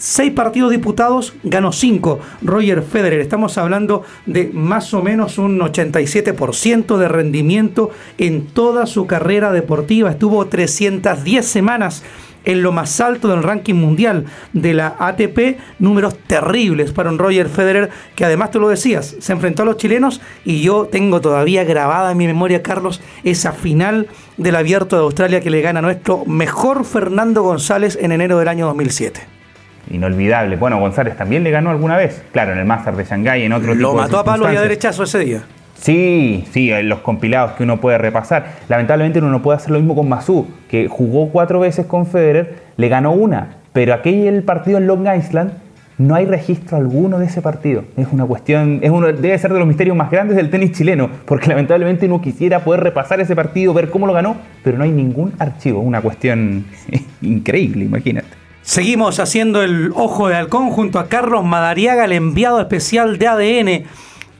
seis 0.00 0.32
partidos 0.32 0.70
disputados, 0.70 1.34
ganó 1.44 1.72
cinco. 1.72 2.20
Roger 2.40 2.82
Federer, 2.82 3.20
estamos 3.20 3.58
hablando 3.58 4.02
de 4.24 4.50
más 4.52 4.94
o 4.94 5.02
menos 5.02 5.36
un 5.36 5.60
87% 5.60 6.96
de 6.96 7.08
rendimiento 7.08 7.90
en 8.16 8.46
toda 8.46 8.86
su 8.86 9.06
carrera 9.06 9.52
deportiva. 9.52 10.10
Estuvo 10.10 10.46
310 10.46 11.46
semanas 11.46 12.02
en 12.44 12.62
lo 12.62 12.72
más 12.72 13.00
alto 13.00 13.28
del 13.28 13.42
ranking 13.42 13.74
mundial 13.74 14.26
de 14.52 14.74
la 14.74 14.96
ATP, 14.98 15.58
números 15.78 16.16
terribles 16.26 16.92
para 16.92 17.10
un 17.10 17.18
Roger 17.18 17.48
Federer, 17.48 17.90
que 18.14 18.24
además 18.24 18.50
tú 18.50 18.60
lo 18.60 18.68
decías, 18.68 19.16
se 19.18 19.32
enfrentó 19.32 19.62
a 19.62 19.66
los 19.66 19.76
chilenos 19.76 20.20
y 20.44 20.62
yo 20.62 20.86
tengo 20.86 21.20
todavía 21.20 21.64
grabada 21.64 22.12
en 22.12 22.18
mi 22.18 22.26
memoria, 22.26 22.62
Carlos, 22.62 23.00
esa 23.24 23.52
final 23.52 24.08
del 24.36 24.56
abierto 24.56 24.96
de 24.96 25.02
Australia 25.02 25.40
que 25.40 25.50
le 25.50 25.60
gana 25.60 25.82
nuestro 25.82 26.24
mejor 26.24 26.84
Fernando 26.84 27.42
González 27.42 27.98
en 28.00 28.12
enero 28.12 28.38
del 28.38 28.48
año 28.48 28.66
2007 28.66 29.20
inolvidable. 29.90 30.56
Bueno, 30.56 30.78
González 30.78 31.16
también 31.16 31.42
le 31.42 31.50
ganó 31.50 31.70
alguna 31.70 31.96
vez, 31.96 32.22
claro, 32.32 32.52
en 32.52 32.58
el 32.58 32.64
Master 32.64 32.94
de 32.94 33.04
Shanghái, 33.04 33.42
en 33.42 33.52
otro 33.52 33.74
Lo 33.74 33.94
mató 33.94 34.18
a 34.18 34.24
palo 34.24 34.52
y 34.52 34.56
a 34.56 34.60
derechazo 34.60 35.02
ese 35.02 35.18
día. 35.18 35.42
Sí, 35.80 36.44
sí, 36.52 36.70
los 36.82 36.98
compilados 36.98 37.52
que 37.52 37.62
uno 37.62 37.80
puede 37.80 37.96
repasar. 37.96 38.58
Lamentablemente 38.68 39.18
uno 39.18 39.30
no 39.30 39.40
puede 39.40 39.56
hacer 39.56 39.70
lo 39.70 39.78
mismo 39.78 39.96
con 39.96 40.10
Masu, 40.10 40.46
que 40.68 40.88
jugó 40.88 41.30
cuatro 41.30 41.58
veces 41.58 41.86
con 41.86 42.06
Federer, 42.06 42.56
le 42.76 42.88
ganó 42.88 43.12
una, 43.12 43.56
pero 43.72 43.94
aquel 43.94 44.42
partido 44.42 44.76
en 44.76 44.86
Long 44.86 45.06
Island 45.16 45.52
no 45.96 46.14
hay 46.14 46.26
registro 46.26 46.76
alguno 46.76 47.18
de 47.18 47.26
ese 47.26 47.40
partido. 47.40 47.84
Es 47.96 48.08
una 48.12 48.26
cuestión, 48.26 48.80
es 48.82 48.90
uno, 48.90 49.06
debe 49.06 49.38
ser 49.38 49.54
de 49.54 49.58
los 49.58 49.66
misterios 49.66 49.96
más 49.96 50.10
grandes 50.10 50.36
del 50.36 50.50
tenis 50.50 50.72
chileno, 50.72 51.08
porque 51.24 51.48
lamentablemente 51.48 52.04
uno 52.04 52.20
quisiera 52.20 52.60
poder 52.60 52.80
repasar 52.80 53.20
ese 53.20 53.34
partido, 53.34 53.72
ver 53.72 53.88
cómo 53.88 54.06
lo 54.06 54.12
ganó, 54.12 54.36
pero 54.62 54.76
no 54.76 54.84
hay 54.84 54.90
ningún 54.90 55.32
archivo. 55.38 55.80
Una 55.80 56.02
cuestión 56.02 56.66
increíble, 57.22 57.86
imagínate. 57.86 58.28
Seguimos 58.60 59.18
haciendo 59.18 59.62
el 59.62 59.92
ojo 59.94 60.28
de 60.28 60.36
halcón 60.36 60.70
junto 60.70 60.98
a 60.98 61.08
Carlos 61.08 61.42
Madariaga, 61.42 62.04
el 62.04 62.12
enviado 62.12 62.60
especial 62.60 63.18
de 63.18 63.26
ADN 63.26 63.84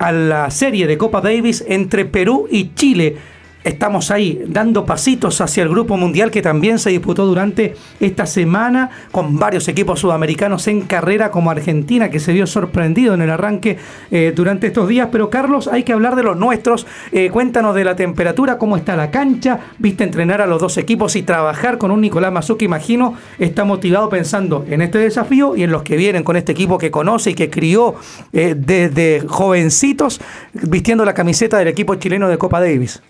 a 0.00 0.12
la 0.12 0.50
serie 0.50 0.87
de 0.87 0.97
Copa 0.97 1.21
Davis 1.21 1.62
entre 1.69 2.07
Perú 2.07 2.49
y 2.50 2.75
Chile 2.75 3.16
estamos 3.64 4.10
ahí 4.10 4.42
dando 4.46 4.84
pasitos 4.86 5.40
hacia 5.40 5.62
el 5.62 5.68
Grupo 5.68 5.96
Mundial 5.96 6.30
que 6.30 6.42
también 6.42 6.78
se 6.78 6.90
disputó 6.90 7.26
durante 7.26 7.74
esta 8.00 8.26
semana 8.26 8.90
con 9.12 9.38
varios 9.38 9.68
equipos 9.68 10.00
sudamericanos 10.00 10.66
en 10.68 10.82
carrera 10.82 11.30
como 11.30 11.50
Argentina 11.50 12.10
que 12.10 12.20
se 12.20 12.32
vio 12.32 12.46
sorprendido 12.46 13.14
en 13.14 13.22
el 13.22 13.30
arranque 13.30 13.78
eh, 14.10 14.32
durante 14.34 14.66
estos 14.66 14.88
días. 14.88 15.08
Pero 15.12 15.30
Carlos, 15.30 15.68
hay 15.68 15.82
que 15.82 15.92
hablar 15.92 16.16
de 16.16 16.22
los 16.22 16.36
nuestros. 16.36 16.86
Eh, 17.12 17.30
cuéntanos 17.30 17.74
de 17.74 17.84
la 17.84 17.96
temperatura, 17.96 18.58
cómo 18.58 18.76
está 18.76 18.96
la 18.96 19.10
cancha. 19.10 19.60
Viste 19.78 20.04
entrenar 20.04 20.40
a 20.40 20.46
los 20.46 20.60
dos 20.60 20.76
equipos 20.78 21.16
y 21.16 21.22
trabajar 21.22 21.78
con 21.78 21.90
un 21.90 22.00
Nicolás 22.00 22.32
Mazuki, 22.32 22.64
imagino, 22.64 23.14
está 23.38 23.64
motivado 23.64 24.08
pensando 24.08 24.64
en 24.68 24.82
este 24.82 24.98
desafío 24.98 25.56
y 25.56 25.62
en 25.62 25.70
los 25.70 25.82
que 25.82 25.96
vienen 25.96 26.22
con 26.22 26.36
este 26.36 26.52
equipo 26.52 26.78
que 26.78 26.90
conoce 26.90 27.30
y 27.30 27.34
que 27.34 27.50
crió 27.50 27.94
eh, 28.32 28.54
desde 28.56 29.22
jovencitos 29.26 30.20
vistiendo 30.52 31.04
la 31.04 31.14
camiseta 31.14 31.58
del 31.58 31.68
equipo 31.68 31.94
chileno 31.96 32.28
de 32.28 32.38
Copa 32.38 32.60
Davis. 32.60 33.02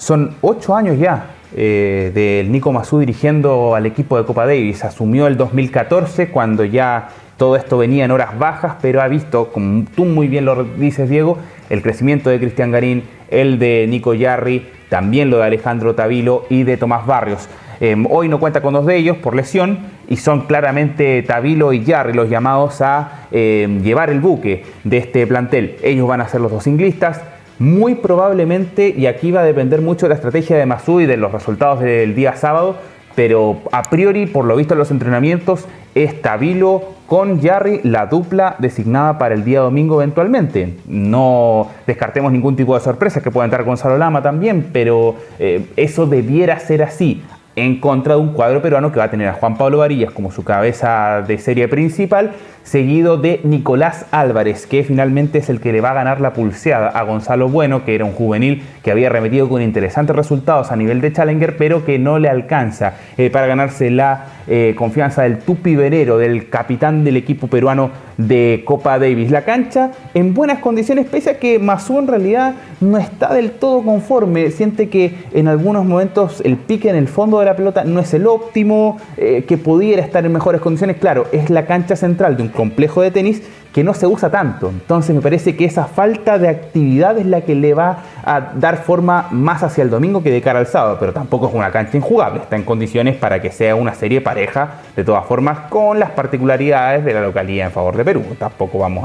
Son 0.00 0.34
ocho 0.40 0.74
años 0.74 0.98
ya 0.98 1.26
eh, 1.54 2.10
del 2.14 2.50
Nico 2.50 2.72
Mazú 2.72 3.00
dirigiendo 3.00 3.74
al 3.74 3.84
equipo 3.84 4.16
de 4.16 4.24
Copa 4.24 4.46
Davis. 4.46 4.82
Asumió 4.82 5.26
el 5.26 5.36
2014 5.36 6.30
cuando 6.30 6.64
ya 6.64 7.10
todo 7.36 7.54
esto 7.54 7.76
venía 7.76 8.06
en 8.06 8.10
horas 8.10 8.38
bajas, 8.38 8.76
pero 8.80 9.02
ha 9.02 9.08
visto, 9.08 9.52
como 9.52 9.84
tú 9.94 10.06
muy 10.06 10.26
bien 10.26 10.46
lo 10.46 10.64
dices 10.64 11.10
Diego, 11.10 11.36
el 11.68 11.82
crecimiento 11.82 12.30
de 12.30 12.38
Cristian 12.38 12.70
Garín, 12.70 13.04
el 13.28 13.58
de 13.58 13.84
Nico 13.90 14.14
Yarri, 14.14 14.66
también 14.88 15.28
lo 15.28 15.36
de 15.36 15.44
Alejandro 15.44 15.94
Tavilo 15.94 16.46
y 16.48 16.62
de 16.62 16.78
Tomás 16.78 17.04
Barrios. 17.04 17.46
Em, 17.78 18.06
hoy 18.08 18.28
no 18.28 18.40
cuenta 18.40 18.62
con 18.62 18.72
dos 18.72 18.86
de 18.86 18.96
ellos 18.96 19.18
por 19.18 19.36
lesión 19.36 19.80
y 20.08 20.16
son 20.16 20.46
claramente 20.46 21.22
Tavilo 21.24 21.74
y 21.74 21.84
Yarri 21.84 22.14
los 22.14 22.30
llamados 22.30 22.80
a 22.80 23.26
em, 23.32 23.82
llevar 23.82 24.08
el 24.08 24.20
buque 24.20 24.64
de 24.82 24.96
este 24.96 25.26
plantel. 25.26 25.76
Ellos 25.82 26.08
van 26.08 26.22
a 26.22 26.28
ser 26.28 26.40
los 26.40 26.50
dos 26.50 26.66
inglistas 26.66 27.20
muy 27.60 27.94
probablemente, 27.94 28.88
y 28.96 29.06
aquí 29.06 29.30
va 29.30 29.42
a 29.42 29.44
depender 29.44 29.82
mucho 29.82 30.06
de 30.06 30.08
la 30.10 30.14
estrategia 30.16 30.56
de 30.56 30.64
Masú 30.64 31.00
y 31.00 31.06
de 31.06 31.18
los 31.18 31.30
resultados 31.30 31.80
del 31.80 32.14
día 32.14 32.34
sábado, 32.34 32.76
pero 33.14 33.60
a 33.70 33.82
priori, 33.82 34.24
por 34.24 34.46
lo 34.46 34.56
visto 34.56 34.72
en 34.72 34.78
los 34.78 34.90
entrenamientos, 34.90 35.66
es 35.94 36.22
Tabilo 36.22 36.82
con 37.06 37.42
Jarry 37.42 37.80
la 37.82 38.06
dupla 38.06 38.56
designada 38.60 39.18
para 39.18 39.34
el 39.34 39.44
día 39.44 39.60
domingo 39.60 40.00
eventualmente. 40.00 40.76
No 40.86 41.68
descartemos 41.86 42.32
ningún 42.32 42.56
tipo 42.56 42.74
de 42.74 42.80
sorpresa 42.80 43.20
que 43.20 43.30
pueda 43.30 43.44
entrar 43.44 43.64
Gonzalo 43.64 43.98
Lama 43.98 44.22
también, 44.22 44.70
pero 44.72 45.16
eh, 45.38 45.66
eso 45.76 46.06
debiera 46.06 46.58
ser 46.60 46.82
así 46.82 47.22
en 47.56 47.80
contra 47.80 48.14
de 48.14 48.20
un 48.20 48.32
cuadro 48.32 48.62
peruano 48.62 48.92
que 48.92 48.98
va 48.98 49.04
a 49.04 49.10
tener 49.10 49.28
a 49.28 49.34
Juan 49.34 49.56
Pablo 49.56 49.78
Varillas 49.78 50.12
como 50.12 50.30
su 50.30 50.44
cabeza 50.44 51.22
de 51.26 51.38
serie 51.38 51.68
principal 51.68 52.32
seguido 52.62 53.16
de 53.16 53.40
Nicolás 53.42 54.06
Álvarez, 54.10 54.66
que 54.66 54.84
finalmente 54.84 55.38
es 55.38 55.48
el 55.48 55.60
que 55.60 55.72
le 55.72 55.80
va 55.80 55.90
a 55.90 55.94
ganar 55.94 56.20
la 56.20 56.32
pulseada 56.32 56.88
a 56.88 57.02
Gonzalo 57.02 57.48
Bueno, 57.48 57.84
que 57.84 57.94
era 57.94 58.04
un 58.04 58.12
juvenil 58.12 58.62
que 58.82 58.90
había 58.90 59.08
remetido 59.08 59.48
con 59.48 59.62
interesantes 59.62 60.14
resultados 60.14 60.70
a 60.70 60.76
nivel 60.76 61.00
de 61.00 61.12
Challenger, 61.12 61.56
pero 61.56 61.84
que 61.84 61.98
no 61.98 62.18
le 62.18 62.28
alcanza 62.28 62.94
eh, 63.16 63.30
para 63.30 63.46
ganarse 63.46 63.90
la 63.90 64.26
eh, 64.46 64.74
confianza 64.76 65.22
del 65.22 65.38
Tupi 65.38 65.74
Venero, 65.74 66.18
del 66.18 66.48
capitán 66.48 67.02
del 67.02 67.16
equipo 67.16 67.46
peruano 67.48 67.90
de 68.16 68.62
Copa 68.64 68.98
Davis. 68.98 69.30
La 69.30 69.42
cancha 69.42 69.90
en 70.14 70.34
buenas 70.34 70.58
condiciones, 70.58 71.06
pese 71.06 71.30
a 71.30 71.38
que 71.38 71.58
Mazú 71.58 71.98
en 71.98 72.06
realidad 72.06 72.54
no 72.80 72.98
está 72.98 73.32
del 73.32 73.52
todo 73.52 73.82
conforme, 73.82 74.50
siente 74.50 74.88
que 74.88 75.14
en 75.32 75.48
algunos 75.48 75.84
momentos 75.84 76.40
el 76.44 76.56
pique 76.56 76.90
en 76.90 76.96
el 76.96 77.08
fondo 77.08 77.39
de 77.40 77.46
la 77.46 77.56
pelota 77.56 77.84
no 77.84 78.00
es 78.00 78.14
el 78.14 78.26
óptimo, 78.26 78.98
eh, 79.16 79.44
que 79.46 79.58
pudiera 79.58 80.02
estar 80.02 80.24
en 80.24 80.32
mejores 80.32 80.60
condiciones. 80.60 80.96
Claro, 80.98 81.26
es 81.32 81.50
la 81.50 81.66
cancha 81.66 81.96
central 81.96 82.36
de 82.36 82.42
un 82.42 82.48
complejo 82.48 83.02
de 83.02 83.10
tenis 83.10 83.42
que 83.72 83.84
no 83.84 83.94
se 83.94 84.06
usa 84.06 84.30
tanto. 84.30 84.68
Entonces 84.68 85.14
me 85.14 85.20
parece 85.20 85.56
que 85.56 85.64
esa 85.64 85.84
falta 85.84 86.38
de 86.38 86.48
actividad 86.48 87.18
es 87.18 87.26
la 87.26 87.42
que 87.42 87.54
le 87.54 87.74
va 87.74 87.98
a 88.24 88.52
dar 88.54 88.78
forma 88.78 89.28
más 89.30 89.62
hacia 89.62 89.82
el 89.82 89.90
domingo 89.90 90.22
que 90.22 90.30
de 90.30 90.40
cara 90.40 90.58
al 90.58 90.66
sábado, 90.66 90.96
pero 90.98 91.12
tampoco 91.12 91.48
es 91.48 91.54
una 91.54 91.70
cancha 91.70 91.96
injugable, 91.96 92.40
está 92.40 92.56
en 92.56 92.64
condiciones 92.64 93.16
para 93.16 93.40
que 93.40 93.50
sea 93.50 93.74
una 93.74 93.94
serie 93.94 94.20
pareja, 94.20 94.80
de 94.96 95.04
todas 95.04 95.24
formas, 95.26 95.70
con 95.70 95.98
las 95.98 96.10
particularidades 96.10 97.04
de 97.04 97.14
la 97.14 97.20
localidad 97.20 97.66
en 97.66 97.72
favor 97.72 97.96
de 97.96 98.04
Perú. 98.04 98.24
Tampoco 98.38 98.78
vamos 98.78 99.04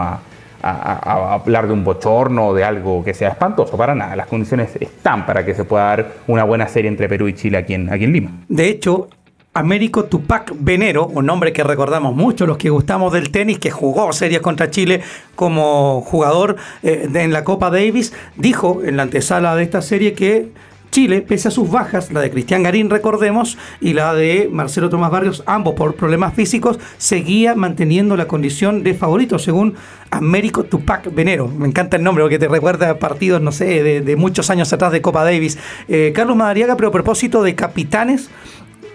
a, 0.65 1.33
hablar 1.33 1.67
de 1.67 1.73
un 1.73 1.83
bochorno 1.83 2.47
o 2.47 2.53
de 2.53 2.63
algo 2.63 3.03
que 3.03 3.13
sea 3.13 3.29
espantoso, 3.29 3.77
para 3.77 3.93
nada. 3.93 4.15
Las 4.15 4.27
condiciones 4.27 4.75
están 4.79 5.25
para 5.25 5.45
que 5.45 5.53
se 5.53 5.63
pueda 5.63 5.85
dar 5.85 6.11
una 6.27 6.43
buena 6.43 6.67
serie 6.67 6.89
entre 6.89 7.07
Perú 7.07 7.27
y 7.27 7.33
Chile 7.33 7.57
aquí 7.57 7.73
en, 7.73 7.91
aquí 7.91 8.05
en 8.05 8.13
Lima. 8.13 8.31
De 8.47 8.67
hecho, 8.67 9.07
Américo 9.53 10.05
Tupac 10.05 10.53
Venero, 10.59 11.07
un 11.07 11.25
nombre 11.25 11.53
que 11.53 11.63
recordamos 11.63 12.15
mucho 12.15 12.45
los 12.45 12.57
que 12.57 12.69
gustamos 12.69 13.13
del 13.13 13.31
tenis, 13.31 13.59
que 13.59 13.71
jugó 13.71 14.11
series 14.11 14.41
contra 14.41 14.69
Chile 14.69 15.01
como 15.35 16.01
jugador 16.01 16.57
eh, 16.83 17.07
en 17.13 17.31
la 17.31 17.43
Copa 17.43 17.69
Davis, 17.69 18.13
dijo 18.35 18.81
en 18.83 18.97
la 18.97 19.03
antesala 19.03 19.55
de 19.55 19.63
esta 19.63 19.81
serie 19.81 20.13
que 20.13 20.49
Chile, 20.95 21.21
pese 21.21 21.49
a 21.49 21.51
sus 21.51 21.69
bajas, 21.69 22.09
la 22.13 22.21
de 22.21 22.31
Cristian 22.31 22.63
Garín, 22.63 22.89
recordemos, 22.89 23.57
y 23.81 23.91
la 23.91 24.13
de 24.13 24.47
Marcelo 24.49 24.89
Tomás 24.89 25.11
Barrios, 25.11 25.43
ambos 25.45 25.73
por 25.73 25.95
problemas 25.95 26.33
físicos, 26.33 26.79
seguía 26.97 27.53
manteniendo 27.53 28.15
la 28.15 28.29
condición 28.29 28.81
de 28.81 28.93
favorito, 28.93 29.37
según 29.37 29.75
Américo 30.09 30.63
Tupac 30.63 31.13
Venero. 31.13 31.49
Me 31.49 31.67
encanta 31.67 31.97
el 31.97 32.03
nombre 32.03 32.23
porque 32.23 32.39
te 32.39 32.47
recuerda 32.47 32.91
a 32.91 32.97
partidos, 32.97 33.41
no 33.41 33.51
sé, 33.51 33.83
de, 33.83 34.15
muchos 34.15 34.49
años 34.49 34.71
atrás 34.71 34.93
de 34.93 35.01
Copa 35.01 35.25
Davis. 35.25 35.57
Eh, 35.89 36.13
Carlos 36.15 36.37
Madariaga, 36.37 36.77
pero 36.77 36.87
a 36.87 36.91
propósito 36.93 37.43
de 37.43 37.55
capitanes, 37.55 38.29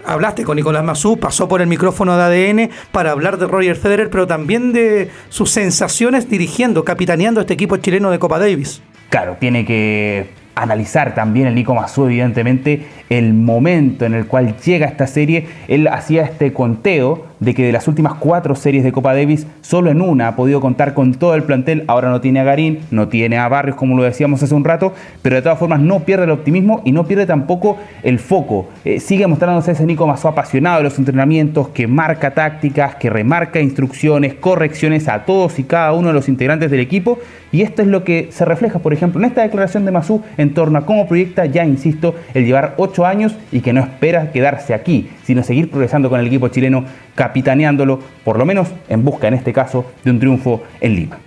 hablaste 0.03 0.43
con 0.43 0.55
Nicolás 0.55 0.83
Mazú, 0.83 1.19
pasó 1.19 1.47
por 1.47 1.61
el 1.61 1.67
micrófono 1.67 2.17
de 2.17 2.23
ADN 2.23 2.71
para 2.91 3.11
hablar 3.11 3.37
de 3.37 3.45
Roger 3.45 3.75
Federer, 3.75 4.09
pero 4.09 4.25
también 4.25 4.73
de 4.73 5.11
sus 5.29 5.51
sensaciones 5.51 6.27
dirigiendo, 6.27 6.83
capitaneando 6.83 7.41
este 7.41 7.53
equipo 7.53 7.77
chileno 7.77 8.09
de 8.09 8.17
Copa 8.17 8.39
Davis. 8.39 8.81
Claro, 9.11 9.37
tiene 9.39 9.65
que 9.65 10.40
analizar 10.55 11.15
también 11.15 11.47
el 11.47 11.55
Nico 11.55 11.73
Mazú, 11.73 12.05
evidentemente, 12.05 12.85
el 13.11 13.33
momento 13.33 14.05
en 14.05 14.13
el 14.13 14.25
cual 14.25 14.55
llega 14.63 14.87
esta 14.87 15.05
serie. 15.05 15.45
Él 15.67 15.89
hacía 15.89 16.23
este 16.23 16.53
conteo 16.53 17.25
de 17.41 17.53
que 17.55 17.65
de 17.65 17.71
las 17.71 17.87
últimas 17.87 18.13
cuatro 18.13 18.55
series 18.55 18.83
de 18.83 18.91
Copa 18.91 19.13
Davis, 19.13 19.47
solo 19.61 19.89
en 19.89 19.99
una 19.99 20.29
ha 20.29 20.35
podido 20.35 20.61
contar 20.61 20.93
con 20.93 21.15
todo 21.15 21.35
el 21.35 21.43
plantel. 21.43 21.83
Ahora 21.87 22.09
no 22.09 22.21
tiene 22.21 22.39
a 22.39 22.43
Garín, 22.43 22.79
no 22.91 23.09
tiene 23.09 23.37
a 23.37 23.49
Barrios, 23.49 23.75
como 23.75 23.97
lo 23.97 24.03
decíamos 24.03 24.41
hace 24.43 24.53
un 24.53 24.63
rato, 24.63 24.93
pero 25.21 25.35
de 25.35 25.41
todas 25.41 25.59
formas 25.59 25.81
no 25.81 26.01
pierde 26.01 26.23
el 26.23 26.31
optimismo 26.31 26.81
y 26.85 26.93
no 26.93 27.05
pierde 27.05 27.25
tampoco 27.25 27.77
el 28.03 28.19
foco. 28.19 28.69
Eh, 28.85 28.99
sigue 28.99 29.27
mostrándose 29.27 29.71
ese 29.71 29.85
Nico 29.85 30.07
Mazú 30.07 30.29
apasionado 30.29 30.77
de 30.77 30.83
los 30.83 30.97
entrenamientos, 30.97 31.69
que 31.69 31.87
marca 31.87 32.31
tácticas, 32.31 32.95
que 32.95 33.09
remarca 33.09 33.59
instrucciones, 33.59 34.35
correcciones 34.35 35.09
a 35.09 35.25
todos 35.25 35.59
y 35.59 35.63
cada 35.63 35.91
uno 35.93 36.09
de 36.09 36.13
los 36.13 36.29
integrantes 36.29 36.71
del 36.71 36.79
equipo. 36.79 37.19
Y 37.51 37.63
esto 37.63 37.81
es 37.81 37.87
lo 37.89 38.05
que 38.05 38.29
se 38.31 38.45
refleja, 38.45 38.79
por 38.79 38.93
ejemplo, 38.93 39.19
en 39.19 39.25
esta 39.25 39.41
declaración 39.41 39.83
de 39.83 39.91
Mazú 39.91 40.21
en 40.37 40.53
torno 40.53 40.79
a 40.79 40.85
cómo 40.85 41.07
proyecta, 41.07 41.45
ya 41.47 41.65
insisto, 41.65 42.15
el 42.33 42.45
llevar 42.45 42.75
ocho 42.77 43.00
años 43.05 43.35
y 43.51 43.61
que 43.61 43.73
no 43.73 43.81
espera 43.81 44.31
quedarse 44.31 44.73
aquí, 44.73 45.09
sino 45.23 45.43
seguir 45.43 45.69
progresando 45.69 46.09
con 46.09 46.19
el 46.19 46.27
equipo 46.27 46.47
chileno, 46.47 46.85
capitaneándolo, 47.15 47.99
por 48.23 48.37
lo 48.37 48.45
menos 48.45 48.69
en 48.89 49.03
busca, 49.03 49.27
en 49.27 49.35
este 49.35 49.53
caso, 49.53 49.85
de 50.03 50.11
un 50.11 50.19
triunfo 50.19 50.61
en 50.79 50.95
Lima. 50.95 51.19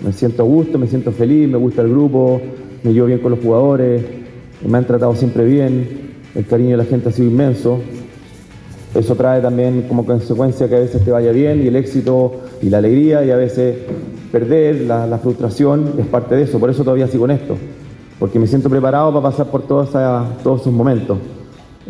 Me 0.00 0.12
siento 0.12 0.42
a 0.42 0.46
gusto, 0.46 0.78
me 0.78 0.86
siento 0.86 1.12
feliz, 1.12 1.48
me 1.48 1.56
gusta 1.56 1.82
el 1.82 1.88
grupo, 1.88 2.40
me 2.82 2.92
llevo 2.92 3.06
bien 3.06 3.18
con 3.20 3.30
los 3.30 3.40
jugadores, 3.40 4.02
me 4.66 4.78
han 4.78 4.86
tratado 4.86 5.14
siempre 5.14 5.44
bien, 5.44 6.06
el 6.34 6.46
cariño 6.46 6.72
de 6.72 6.76
la 6.76 6.84
gente 6.84 7.08
ha 7.08 7.12
sido 7.12 7.28
inmenso. 7.28 7.80
Eso 8.94 9.14
trae 9.14 9.40
también 9.40 9.82
como 9.88 10.06
consecuencia 10.06 10.68
que 10.68 10.76
a 10.76 10.80
veces 10.80 11.04
te 11.04 11.10
vaya 11.10 11.32
bien 11.32 11.62
y 11.62 11.68
el 11.68 11.76
éxito 11.76 12.40
y 12.62 12.70
la 12.70 12.78
alegría 12.78 13.24
y 13.24 13.30
a 13.30 13.36
veces 13.36 13.76
perder, 14.32 14.82
la, 14.82 15.18
frustración 15.18 15.94
es 15.98 16.06
parte 16.06 16.34
de 16.34 16.42
eso. 16.44 16.58
Por 16.58 16.70
eso 16.70 16.84
todavía 16.84 17.06
sigo 17.08 17.24
en 17.26 17.32
esto, 17.32 17.56
porque 18.18 18.38
me 18.38 18.46
siento 18.46 18.70
preparado 18.70 19.12
para 19.12 19.30
pasar 19.30 19.46
por 19.46 19.62
todos 19.62 19.88
esos 19.88 20.72
momentos. 20.72 21.18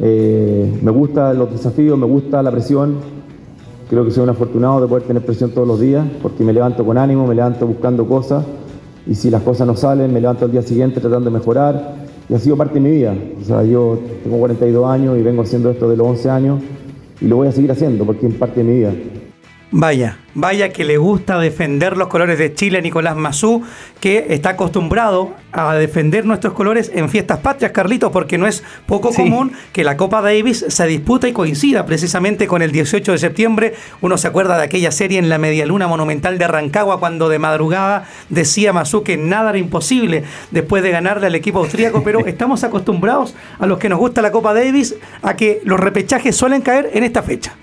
Eh, 0.01 0.79
me 0.83 0.91
gustan 0.91 1.39
los 1.39 1.51
desafíos, 1.51 1.99
me 1.99 2.07
gusta 2.07 2.43
la 2.43 2.51
presión. 2.51 2.97
Creo 3.89 4.05
que 4.05 4.11
soy 4.11 4.25
un 4.25 4.31
afortunado 4.31 4.81
de 4.81 4.89
poder 4.89 5.05
tener 5.05 5.25
presión 5.25 5.51
todos 5.51 5.67
los 5.67 5.81
días, 5.81 6.05
porque 6.21 6.43
me 6.43 6.53
levanto 6.53 6.85
con 6.85 6.99
ánimo, 6.99 7.27
me 7.27 7.35
levanto 7.35 7.67
buscando 7.67 8.07
cosas, 8.07 8.45
y 9.07 9.15
si 9.15 9.31
las 9.31 9.43
cosas 9.43 9.67
no 9.67 9.77
salen, 9.77 10.13
me 10.13 10.21
levanto 10.21 10.45
al 10.45 10.51
día 10.51 10.63
siguiente 10.63 11.01
tratando 11.01 11.31
de 11.31 11.39
mejorar, 11.39 11.95
y 12.29 12.35
ha 12.35 12.39
sido 12.41 12.57
parte 12.57 12.75
de 12.75 12.81
mi 12.81 12.91
vida. 12.91 13.15
O 13.41 13.45
sea, 13.45 13.63
yo 13.63 13.97
tengo 14.25 14.39
42 14.39 14.91
años 14.91 15.17
y 15.17 15.23
vengo 15.23 15.43
haciendo 15.43 15.71
esto 15.71 15.89
de 15.89 15.97
los 15.97 16.09
11 16.09 16.31
años, 16.31 16.61
y 17.21 17.29
lo 17.29 17.37
voy 17.37 17.47
a 17.47 17.53
seguir 17.53 17.71
haciendo 17.71 18.05
porque 18.05 18.27
es 18.27 18.35
parte 18.35 18.65
de 18.65 18.69
mi 18.69 18.79
vida. 18.79 18.93
Vaya, 19.73 20.19
vaya 20.35 20.69
que 20.69 20.85
le 20.85 20.97
gusta 20.97 21.41
defender 21.41 21.97
los 21.97 22.07
colores 22.07 22.39
de 22.39 22.55
Chile 22.55 22.81
Nicolás 22.83 23.17
Mazú, 23.17 23.65
que 23.99 24.27
está 24.31 24.51
acostumbrado 24.51 25.35
a 25.51 25.75
defender 25.75 26.25
nuestros 26.25 26.55
colores 26.55 26.93
en 26.95 27.11
fiestas 27.11 27.41
patrias, 27.41 27.73
Carlitos, 27.73 28.13
porque 28.13 28.39
no 28.39 28.47
es 28.47 28.63
poco 28.87 29.13
común 29.13 29.53
que 29.73 29.83
la 29.83 29.97
Copa 29.97 30.23
Davis 30.23 30.65
se 30.69 30.87
disputa 30.87 31.27
y 31.27 31.33
coincida 31.33 31.85
precisamente 31.85 32.47
con 32.47 32.63
el 32.63 32.71
18 32.71 33.11
de 33.11 33.19
septiembre. 33.19 33.75
Uno 34.01 34.17
se 34.19 34.29
acuerda 34.29 34.57
de 34.57 34.63
aquella 34.63 34.93
serie 34.93 35.19
en 35.19 35.29
la 35.29 35.39
Medialuna 35.39 35.89
Monumental 35.89 36.39
de 36.39 36.47
Rancagua 36.47 37.01
cuando 37.01 37.29
de 37.29 37.41
madrugada 37.41 38.07
decía 38.29 38.73
Mazú 38.73 39.03
que 39.03 39.17
nada 39.17 39.51
era 39.51 39.59
imposible 39.59 40.23
después 40.53 40.85
de 40.85 40.93
ganarle 40.93 41.27
al 41.27 41.35
equipo 41.35 41.59
austríaco, 41.59 42.05
pero 42.05 42.21
estamos 42.27 42.63
acostumbrados 42.63 43.35
a 43.59 43.67
los 43.67 43.79
que 43.79 43.89
nos 43.89 43.99
gusta 43.99 44.23
la 44.23 44.31
Copa 44.31 44.55
Davis 44.55 44.95
a 45.23 45.35
que 45.35 45.61
los 45.65 45.81
repechajes 45.81 46.37
suelen 46.37 46.63
caer 46.63 46.91
en 46.95 47.03
esta 47.03 47.25
fecha. 47.25 47.57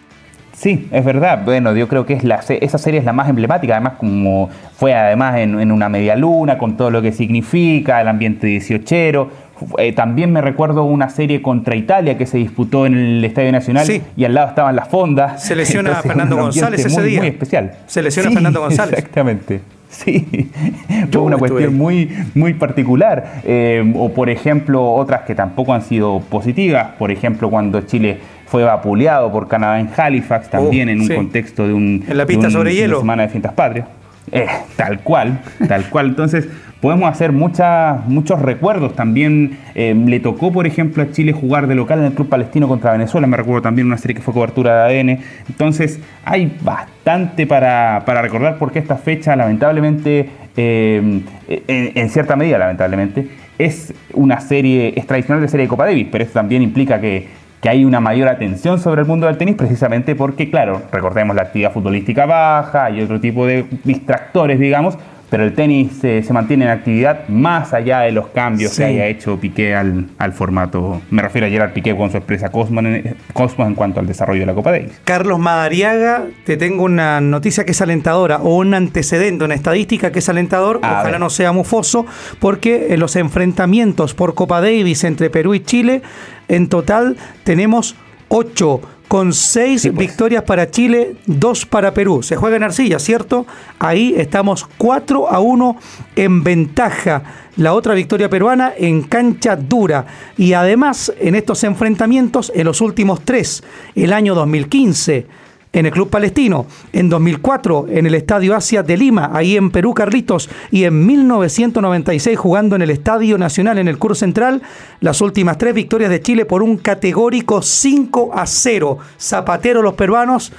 Sí, 0.64 0.88
es 0.94 1.04
verdad. 1.04 1.42
Bueno, 1.44 1.76
yo 1.76 1.90
creo 1.90 2.06
que 2.06 2.14
es 2.14 2.24
la, 2.24 2.36
esa 2.36 2.78
serie 2.78 2.98
es 2.98 3.06
la 3.06 3.12
más 3.12 3.28
emblemática, 3.28 3.74
además 3.74 3.96
como 3.98 4.50
fue 4.78 4.94
además 4.94 5.36
en, 5.40 5.70
una 5.74 5.90
media 5.90 6.16
luna, 6.16 6.58
con 6.58 6.78
todo 6.78 6.90
lo 6.90 7.02
que 7.02 7.12
significa, 7.12 8.00
el 8.00 8.08
ambiente 8.08 8.48
dieciochero. 8.48 9.30
Eh, 9.78 9.92
también 9.92 10.32
me 10.32 10.40
recuerdo 10.40 10.86
una 10.86 11.10
serie 11.10 11.42
contra 11.42 11.76
Italia 11.76 12.18
que 12.18 12.26
se 12.26 12.38
disputó 12.38 12.86
en 12.86 12.94
el 12.94 13.26
Estadio 13.26 13.52
Nacional 13.52 13.86
y 14.16 14.24
al 14.24 14.34
lado 14.34 14.48
estaban 14.48 14.78
las 14.78 14.88
fondas. 14.88 15.44
Se 15.44 15.54
lesiona 15.54 16.00
a 16.00 16.02
Fernando 16.02 16.38
González 16.38 16.86
ese 16.86 17.04
día. 17.04 17.20
Muy 17.20 17.28
especial. 17.28 17.74
Se 17.86 18.02
lesiona 18.02 18.30
a 18.30 18.32
Fernando 18.32 18.60
González. 18.62 19.00
Exactamente. 19.00 19.60
Sí, 19.90 20.50
fue 21.12 21.22
una 21.22 21.38
cuestión 21.38 21.78
muy, 21.78 22.10
muy 22.36 22.54
particular. 22.54 23.42
Eh, 23.44 23.94
o 23.96 24.14
por 24.14 24.30
ejemplo, 24.30 24.94
otras 24.94 25.24
que 25.24 25.36
tampoco 25.36 25.74
han 25.74 25.82
sido 25.82 26.22
positivas. 26.22 26.92
Por 26.98 27.12
ejemplo, 27.12 27.50
cuando 27.50 27.82
Chile 27.82 28.20
fue 28.54 28.64
vapuleado 28.64 29.32
por 29.32 29.48
Canadá 29.48 29.80
en 29.80 29.90
Halifax, 29.98 30.48
también 30.48 30.88
en 30.88 31.02
un 31.02 31.08
contexto 31.08 31.68
de 31.68 31.74
un, 31.74 32.06
en 32.08 32.16
la 32.16 32.28
pista 32.28 32.52
sobre 32.52 32.76
hielo. 32.76 33.00
semana 33.00 33.24
de 33.24 33.30
fiestas 33.30 33.54
patrias. 33.54 33.88
Eh, 34.32 34.46
tal 34.76 35.00
cual, 35.00 35.40
tal 35.68 35.90
cual. 35.90 36.10
Entonces, 36.10 36.48
podemos 36.80 37.10
hacer 37.10 37.32
muchas, 37.32 38.06
muchos 38.06 38.40
recuerdos. 38.40 38.96
También 38.96 39.58
eh, 39.74 39.96
le 39.96 40.20
tocó, 40.20 40.52
por 40.52 40.68
ejemplo, 40.68 41.02
a 41.02 41.10
Chile 41.10 41.34
jugar 41.34 41.66
de 41.66 41.74
local 41.74 41.98
en 41.98 42.06
el 42.06 42.14
Club 42.14 42.30
Palestino 42.30 42.68
contra 42.68 42.92
Venezuela. 42.92 43.26
Me 43.26 43.38
recuerdo 43.38 43.64
también 43.64 43.88
una 43.88 43.98
serie 43.98 44.14
que 44.14 44.22
fue 44.22 44.36
cobertura 44.36 44.86
de 44.86 45.00
ADN. 45.00 45.20
Entonces, 45.50 46.00
hay 46.24 46.56
bastante 46.62 47.48
para, 47.48 48.02
recordar 48.02 48.60
porque 48.60 48.78
esta 48.78 48.98
fecha, 48.98 49.36
lamentablemente, 49.36 50.30
eh, 50.56 51.22
en, 51.48 52.10
cierta 52.12 52.36
medida, 52.36 52.60
lamentablemente, 52.60 53.30
es 53.58 53.96
una 54.14 54.40
serie, 54.42 54.94
es 54.96 55.08
tradicional 55.08 55.42
de 55.42 55.48
serie 55.48 55.66
de 55.66 55.70
Copa 55.70 55.86
Davis, 55.86 56.08
pero 56.12 56.24
esto 56.24 56.36
también 56.36 56.62
implica 56.62 57.02
que 57.02 57.42
que 57.64 57.70
hay 57.70 57.86
una 57.86 58.02
mayor 58.02 58.28
atención 58.28 58.78
sobre 58.78 59.04
el 59.04 59.08
mundo 59.08 59.26
del 59.26 59.38
tenis 59.38 59.56
precisamente 59.56 60.16
porque, 60.16 60.52
claro, 60.52 60.82
recordemos 60.92 61.34
la 61.34 61.44
actividad 61.44 61.72
futbolística 61.72 62.26
baja 62.26 62.92
y 62.92 63.02
otro 63.02 63.22
tipo 63.22 63.48
de 63.48 63.66
distractores, 63.86 64.60
digamos, 64.60 64.98
pero 65.34 65.46
el 65.46 65.56
tenis 65.56 65.94
se 66.00 66.32
mantiene 66.32 66.66
en 66.66 66.70
actividad 66.70 67.28
más 67.28 67.74
allá 67.74 68.02
de 68.02 68.12
los 68.12 68.28
cambios 68.28 68.78
que 68.78 68.84
haya 68.84 69.08
hecho 69.08 69.40
Piqué 69.40 69.74
al, 69.74 70.06
formato. 70.32 71.02
Me 71.10 71.24
refiero 71.24 71.48
a 71.48 71.50
Gerard 71.50 71.74
Piqué 71.74 71.98
con 71.98 72.12
su 72.12 72.18
empresa 72.18 72.52
Cosmos 72.52 72.86
en, 72.86 73.16
Cosmos 73.34 73.68
en 73.68 73.74
cuanto 73.74 74.00
al 74.00 74.06
desarrollo 74.06 74.42
de 74.42 74.46
la 74.46 74.54
Copa 74.54 74.70
Davis. 74.70 74.92
Carlos 75.06 75.40
Madariaga, 75.40 76.26
te 76.46 76.56
tengo 76.56 76.84
una 76.84 77.20
noticia 77.20 77.66
que 77.66 77.72
es 77.72 77.82
alentadora 77.82 78.44
o 78.44 78.58
un 78.58 78.76
antecedente, 78.76 79.44
una 79.44 79.56
estadística 79.56 80.12
que 80.12 80.20
es 80.20 80.30
alentador, 80.30 80.78
ojalá 80.84 81.18
no 81.18 81.32
sea 81.32 81.52
mufoso, 81.52 82.06
porque 82.40 82.94
en 82.94 83.00
los 83.00 83.16
enfrentamientos 83.16 84.14
por 84.14 84.36
Copa 84.36 84.62
Davis 84.62 85.04
entre 85.04 85.32
Perú 85.32 85.56
y 85.56 85.62
Chile, 85.62 86.04
en 86.48 86.70
total 86.70 87.18
tenemos 87.44 87.96
ocho 88.28 88.82
con 89.14 89.32
seis 89.32 89.84
pues. 89.84 89.96
victorias 89.96 90.42
para 90.42 90.72
Chile, 90.72 91.18
dos 91.28 91.68
para 91.68 91.94
Perú. 91.94 92.24
Se 92.24 92.36
juega 92.36 92.56
en 92.56 92.64
arcilla, 92.64 92.98
¿cierto? 92.98 93.46
Ahí 93.78 94.16
estamos 94.18 94.68
4 94.80 95.30
a 95.32 95.40
1 95.40 95.78
en 96.16 96.44
ventaja. 96.44 97.22
La 97.58 97.76
otra 97.76 97.94
victoria 97.94 98.28
peruana 98.28 98.74
en 98.76 99.04
cancha 99.04 99.56
dura. 99.56 100.08
Y 100.36 100.54
además, 100.54 101.14
en 101.20 101.36
estos 101.36 101.64
enfrentamientos, 101.64 102.52
en 102.56 102.66
los 102.66 102.82
últimos 102.82 103.22
tres, 103.22 103.64
el 103.94 104.14
año 104.14 104.34
2015 104.34 105.28
en 105.74 105.88
el 105.88 105.92
Club 105.92 106.10
Palestino, 106.10 106.68
en 106.94 107.10
2004 107.10 107.88
en 107.90 108.06
el 108.06 108.14
Estadio 108.14 108.56
Asia 108.56 108.84
de 108.84 108.96
Lima, 108.96 109.32
ahí 109.34 109.58
en 109.58 109.72
Perú, 109.72 109.94
Carlitos, 109.94 110.50
y 110.72 110.84
en 110.84 111.06
1996 111.06 112.38
jugando 112.38 112.76
en 112.76 112.84
el 112.84 112.92
Estadio 112.92 113.40
Nacional 113.40 113.80
en 113.80 113.88
el 113.88 113.98
Curso 113.98 114.20
Central, 114.20 114.62
las 115.00 115.20
últimas 115.22 115.58
tres 115.58 115.74
victorias 115.74 116.12
de 116.12 116.22
Chile 116.22 116.46
por 116.46 116.62
un 116.62 116.78
categórico 116.78 117.64
5 117.64 118.32
a 118.34 118.46
0. 118.46 119.00
Zapatero 119.20 119.82
los 119.82 119.96
peruanos. 119.96 120.54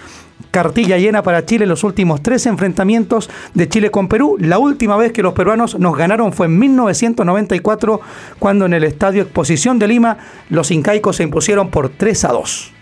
Cartilla 0.50 0.98
llena 0.98 1.22
para 1.22 1.46
Chile 1.46 1.66
los 1.66 1.84
últimos 1.84 2.20
tres 2.22 2.46
enfrentamientos 2.46 3.30
de 3.54 3.68
Chile 3.68 3.90
con 3.90 4.08
Perú. 4.08 4.36
La 4.40 4.58
última 4.58 4.96
vez 4.96 5.12
que 5.12 5.22
los 5.22 5.32
peruanos 5.32 5.78
nos 5.78 5.96
ganaron 5.96 6.32
fue 6.32 6.46
en 6.46 6.58
1994, 6.58 8.00
cuando 8.40 8.66
en 8.66 8.74
el 8.74 8.84
Estadio 8.84 9.22
Exposición 9.22 9.78
de 9.78 9.88
Lima 9.88 10.18
los 10.50 10.72
incaicos 10.72 11.16
se 11.16 11.22
impusieron 11.22 11.70
por 11.70 11.88
3 11.88 12.24
a 12.24 12.28
2 12.32 12.74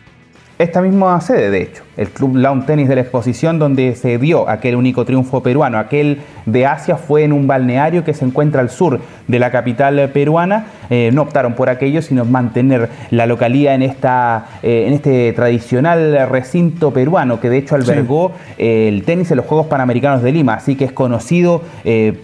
esta 0.62 0.80
misma 0.80 1.20
sede, 1.20 1.50
de 1.50 1.62
hecho, 1.62 1.82
el 1.96 2.08
Club 2.08 2.36
Lawn 2.36 2.64
Tennis 2.66 2.88
de 2.88 2.94
la 2.94 3.02
exposición 3.02 3.58
donde 3.58 3.94
se 3.94 4.18
dio 4.18 4.48
aquel 4.48 4.76
único 4.76 5.04
triunfo 5.04 5.42
peruano. 5.42 5.78
Aquel 5.78 6.20
de 6.46 6.66
Asia 6.66 6.96
fue 6.96 7.24
en 7.24 7.32
un 7.32 7.46
balneario 7.46 8.04
que 8.04 8.14
se 8.14 8.24
encuentra 8.24 8.60
al 8.60 8.70
sur 8.70 9.00
de 9.28 9.38
la 9.38 9.50
capital 9.50 10.10
peruana. 10.12 10.66
Eh, 10.90 11.10
no 11.12 11.22
optaron 11.22 11.54
por 11.54 11.68
aquello, 11.68 12.02
sino 12.02 12.24
mantener 12.24 12.88
la 13.10 13.26
localía 13.26 13.74
en, 13.74 13.82
esta, 13.82 14.46
eh, 14.62 14.84
en 14.86 14.94
este 14.94 15.32
tradicional 15.32 16.28
recinto 16.28 16.92
peruano 16.92 17.40
que 17.40 17.50
de 17.50 17.58
hecho 17.58 17.74
albergó 17.74 18.32
eh, 18.58 18.88
el 18.88 19.04
tenis 19.04 19.30
en 19.30 19.36
los 19.38 19.46
Juegos 19.46 19.66
Panamericanos 19.66 20.22
de 20.22 20.32
Lima. 20.32 20.54
Así 20.54 20.76
que 20.76 20.84
es 20.84 20.92
conocido 20.92 21.62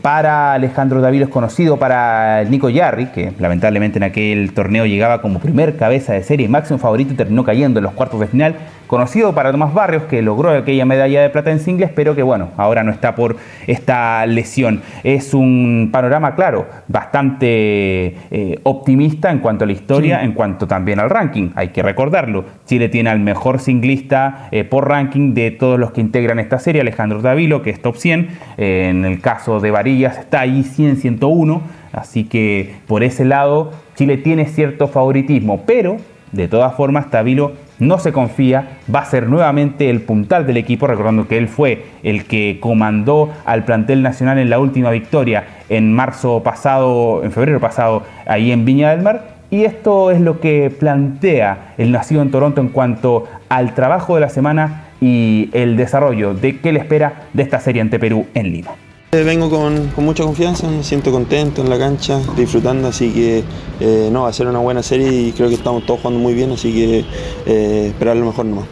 para 0.03 0.55
Alejandro 0.55 1.01
David, 1.01 1.23
es 1.23 1.29
conocido 1.29 1.77
para 1.77 2.45
Nico 2.45 2.69
Yarri, 2.71 3.07
que 3.07 3.33
lamentablemente 3.39 3.99
en 3.99 4.05
aquel 4.05 4.53
torneo 4.53 4.87
llegaba 4.87 5.21
como 5.21 5.41
primer 5.41 5.77
cabeza 5.77 6.13
de 6.13 6.23
serie, 6.23 6.49
máximo 6.49 6.79
favorito 6.79 7.13
y 7.13 7.17
terminó 7.17 7.45
cayendo 7.45 7.81
en 7.81 7.85
los 7.85 7.93
cuartos 7.93 8.21
de 8.21 8.27
final 8.27 8.57
conocido 8.89 9.35
para 9.35 9.53
Tomás 9.53 9.73
Barrios, 9.73 10.05
que 10.05 10.23
logró 10.23 10.51
aquella 10.51 10.85
medalla 10.85 11.23
de 11.23 11.31
plata 11.31 11.53
en 11.53 11.61
singles, 11.61 11.91
pero 11.95 12.17
que 12.17 12.25
bueno, 12.25 12.49
ahora 12.57 12.83
no 12.83 12.91
está 12.91 13.15
por 13.15 13.37
esta 13.69 14.27
lesión. 14.27 14.83
Es 15.05 15.35
un 15.35 15.91
panorama, 15.93 16.35
claro, 16.35 16.67
bastante 16.89 18.17
eh, 18.31 18.59
optimista 18.65 19.31
en 19.31 19.39
cuanto 19.39 19.65
a 19.65 19.67
la 19.67 19.75
historia, 19.75 20.25
en 20.25 20.33
cuanto 20.33 20.67
también 20.67 20.99
al 20.99 21.11
ranking, 21.11 21.51
hay 21.55 21.69
que 21.69 21.83
recordarlo. 21.83 22.45
Chile 22.67 22.89
tiene 22.89 23.11
al 23.11 23.21
mejor 23.21 23.61
singlista 23.61 24.49
eh, 24.51 24.65
por 24.65 24.89
ranking 24.89 25.35
de 25.35 25.51
todos 25.51 25.79
los 25.79 25.93
que 25.93 26.01
integran 26.01 26.39
esta 26.39 26.59
serie, 26.59 26.81
Alejandro 26.81 27.21
Davilo, 27.21 27.63
que 27.63 27.71
es 27.71 27.81
top 27.81 27.97
100. 27.97 28.29
Eh, 28.57 28.89
en 28.89 29.05
el 29.05 29.21
caso 29.21 29.61
de 29.61 29.71
Varillas 29.71 30.19
está 30.19 30.41
ahí 30.41 30.63
100-101, 30.63 31.61
así 31.93 32.25
que 32.25 32.75
por 32.87 33.03
ese 33.03 33.27
lado 33.27 33.73
Chile 33.97 34.17
tiene 34.17 34.47
cierto 34.47 34.89
favoritismo, 34.89 35.63
pero 35.67 35.99
de 36.33 36.49
todas 36.49 36.75
formas 36.75 37.11
Davilo 37.11 37.53
no 37.79 37.99
se 37.99 38.13
confía, 38.13 38.79
va 38.93 39.01
a 39.01 39.05
ser 39.05 39.29
nuevamente 39.29 39.91
el 39.91 40.01
puntal 40.03 40.47
del 40.47 40.57
equipo, 40.57 40.87
recordando 40.87 41.29
que 41.29 41.39
él 41.39 41.49
fue 41.49 41.85
el 42.03 42.25
que 42.25 42.59
comandó 42.61 43.33
al 43.45 43.65
plantel 43.65 44.03
nacional 44.03 44.39
en 44.39 44.51
la 44.51 44.59
última 44.59 44.91
victoria 44.91 45.45
en 45.69 45.93
marzo 45.95 46.43
pasado, 46.43 47.23
en 47.25 47.33
febrero 47.33 47.61
pasado, 47.61 48.03
ahí 48.27 48.53
en 48.53 48.65
Viña 48.65 48.91
del 48.91 49.03
Mar. 49.03 49.39
Y 49.51 49.65
esto 49.65 50.11
es 50.11 50.21
lo 50.21 50.41
que 50.41 50.71
plantea 50.71 51.75
el 51.79 51.91
nacido 51.91 52.21
en 52.21 52.31
Toronto 52.31 52.61
en 52.61 52.69
cuanto 52.69 53.27
al 53.49 53.75
trabajo 53.75 54.15
de 54.15 54.21
la 54.21 54.29
semana 54.29 54.85
y 55.01 55.49
el 55.53 55.77
desarrollo 55.77 56.35
de 56.35 56.59
qué 56.59 56.73
le 56.73 56.81
espera 56.81 57.23
de 57.33 57.43
esta 57.45 57.61
serie 57.61 57.81
ante 57.81 57.99
Perú 57.99 58.27
en 58.35 58.53
Lima. 58.53 58.88
Eh, 59.11 59.23
vengo 59.23 59.49
con, 59.49 59.91
mucha 60.05 60.23
confianza, 60.23 60.69
me 60.69 60.85
siento 60.85 61.11
contento 61.11 61.63
en 61.63 61.71
la 61.71 61.79
cancha, 61.79 62.21
disfrutando, 62.37 62.89
así 62.89 63.09
que 63.09 63.43
eh, 63.81 64.11
no, 64.13 64.25
va 64.25 64.29
a 64.29 64.33
ser 64.35 64.47
una 64.49 64.59
buena 64.59 64.83
serie 64.83 65.11
y 65.11 65.33
creo 65.33 65.49
que 65.49 65.55
estamos 65.55 65.87
todos 65.87 66.01
jugando 66.01 66.21
muy 66.21 66.35
bien, 66.35 66.53
así 66.53 66.75
que 66.75 67.07
eh, 67.47 67.87
esperar 67.87 68.19
lo 68.19 68.27
mejor 68.27 68.45
nomás. 68.45 68.67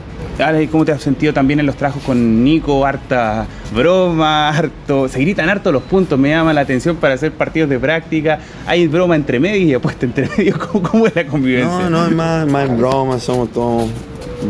¿cómo 0.70 0.84
te 0.84 0.92
has 0.92 1.00
sentido 1.00 1.32
también 1.32 1.60
en 1.60 1.64
los 1.64 1.76
trabajos 1.76 2.02
con 2.02 2.44
Nico? 2.44 2.84
Harta 2.84 3.46
broma, 3.74 4.50
harto. 4.50 5.08
Se 5.08 5.20
gritan 5.20 5.48
harto 5.48 5.72
los 5.72 5.84
puntos, 5.84 6.18
me 6.18 6.28
llama 6.28 6.52
la 6.52 6.60
atención 6.60 6.96
para 6.96 7.14
hacer 7.14 7.32
partidos 7.32 7.70
de 7.70 7.78
práctica. 7.78 8.38
Hay 8.66 8.88
broma 8.88 9.16
entre 9.16 9.40
medio 9.40 9.66
y 9.66 9.72
apuesta 9.72 10.04
entre 10.04 10.28
medio. 10.36 10.58
¿Cómo, 10.58 11.06
es 11.06 11.16
la 11.16 11.26
convivencia? 11.26 11.88
No, 11.88 11.88
no, 11.88 12.06
es 12.08 12.12
más, 12.12 12.46
más 12.46 12.68
en 12.68 12.76
broma, 12.76 13.18
somos 13.18 13.50
todos 13.52 13.88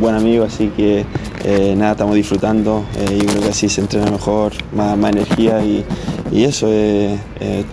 buen 0.00 0.14
amigo, 0.14 0.44
así 0.44 0.68
que 0.76 1.04
eh, 1.44 1.74
nada, 1.76 1.92
estamos 1.92 2.14
disfrutando 2.14 2.84
eh, 2.98 3.18
y 3.20 3.24
creo 3.24 3.42
que 3.42 3.48
así 3.48 3.68
se 3.68 3.80
entrena 3.80 4.10
mejor, 4.10 4.52
más, 4.74 4.96
energía 5.10 5.64
y, 5.64 5.84
eso, 6.32 6.66
eh, 6.70 7.16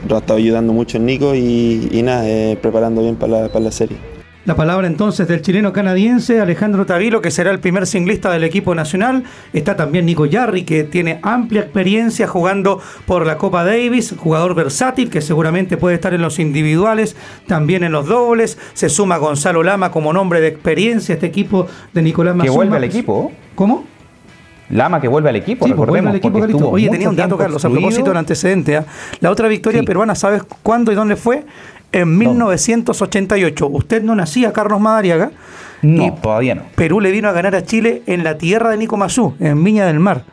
lo 0.08 0.16
ha 0.16 0.20
estado 0.20 0.38
ayudando 0.38 0.74
mucho 0.74 0.98
en 0.98 1.06
Nico 1.06 1.36
y, 1.36 2.02
nada, 2.04 2.24
preparando 2.62 3.02
bien 3.02 3.16
para 3.16 3.48
la 3.48 3.72
serie. 3.72 4.13
La 4.46 4.56
palabra 4.56 4.88
entonces 4.88 5.26
del 5.30 5.42
chileno 5.42 5.72
canadiense 5.72 6.42
Alejandro 6.42 6.86
Tavilo, 6.86 7.22
que 7.22 7.32
será 7.32 7.50
el 7.50 7.60
primer 7.60 7.88
singlista 7.88 8.30
del 8.30 8.44
equipo 8.44 8.76
nacional. 8.76 9.24
Está 9.54 9.78
también 9.78 10.06
Nico 10.06 10.26
Yarri, 10.26 10.64
que 10.64 10.84
tiene 10.84 11.20
amplia 11.22 11.62
experiencia 11.62 12.28
jugando 12.28 12.82
por 13.06 13.26
la 13.26 13.38
Copa 13.38 13.64
Davis, 13.64 14.14
jugador 14.18 14.54
versátil 14.54 15.10
que 15.10 15.22
seguramente 15.22 15.78
puede 15.78 15.96
estar 15.96 16.14
en 16.14 16.22
los 16.22 16.40
individuales, 16.40 17.16
también 17.48 17.86
en 17.86 17.94
los 17.94 18.06
dobles. 18.06 18.58
Se 18.74 18.90
suma 18.90 19.16
Gonzalo 19.16 19.64
Lama 19.64 19.92
como 19.92 20.12
nombre 20.12 20.42
de 20.42 20.50
experiencia 20.50 21.14
este 21.14 21.28
equipo 21.28 21.68
de 21.94 22.02
Nicolás 22.02 22.36
Mazuma. 22.36 22.52
Que 22.52 22.58
vuelve 22.58 22.76
al 22.76 22.84
equipo. 22.84 23.32
¿Cómo? 23.56 23.86
Lama 24.70 25.00
que 25.00 25.08
vuelve 25.08 25.30
al 25.30 25.36
equipo, 25.36 25.66
sí, 25.66 25.74
pues, 25.74 25.88
vuelve 25.90 26.10
al 26.10 26.16
equipo 26.16 26.70
Oye, 26.70 26.90
tenía 26.90 27.10
un 27.10 27.16
dato, 27.16 27.38
Carlos, 27.38 27.64
a 27.64 27.70
propósito 27.70 28.06
del 28.06 28.18
antecedente. 28.18 28.78
¿ah? 28.78 28.86
La 29.20 29.30
otra 29.30 29.48
victoria 29.48 29.84
peruana, 29.84 30.16
¿sabes 30.16 30.44
cuándo 30.64 30.92
y 30.92 30.96
dónde 30.96 31.16
fue? 31.16 31.46
En 31.94 32.18
1988. 32.18 33.68
Usted 33.68 34.04
no 34.04 34.16
nacía, 34.16 34.52
Carlos 34.52 34.82
Madariaga. 34.82 35.32
No, 35.82 36.14
todavía 36.16 36.56
no. 36.56 36.64
Perú 36.76 37.00
le 37.00 37.12
vino 37.12 37.30
a 37.30 37.32
ganar 37.32 37.56
a 37.56 37.64
Chile 37.64 38.04
en 38.06 38.24
la 38.24 38.38
tierra 38.38 38.72
de 38.72 38.78
Nico 38.78 38.98
Mazú, 38.98 39.36
en 39.40 39.64
Viña 39.64 39.86
del 39.86 40.00
Mar. 40.00 40.24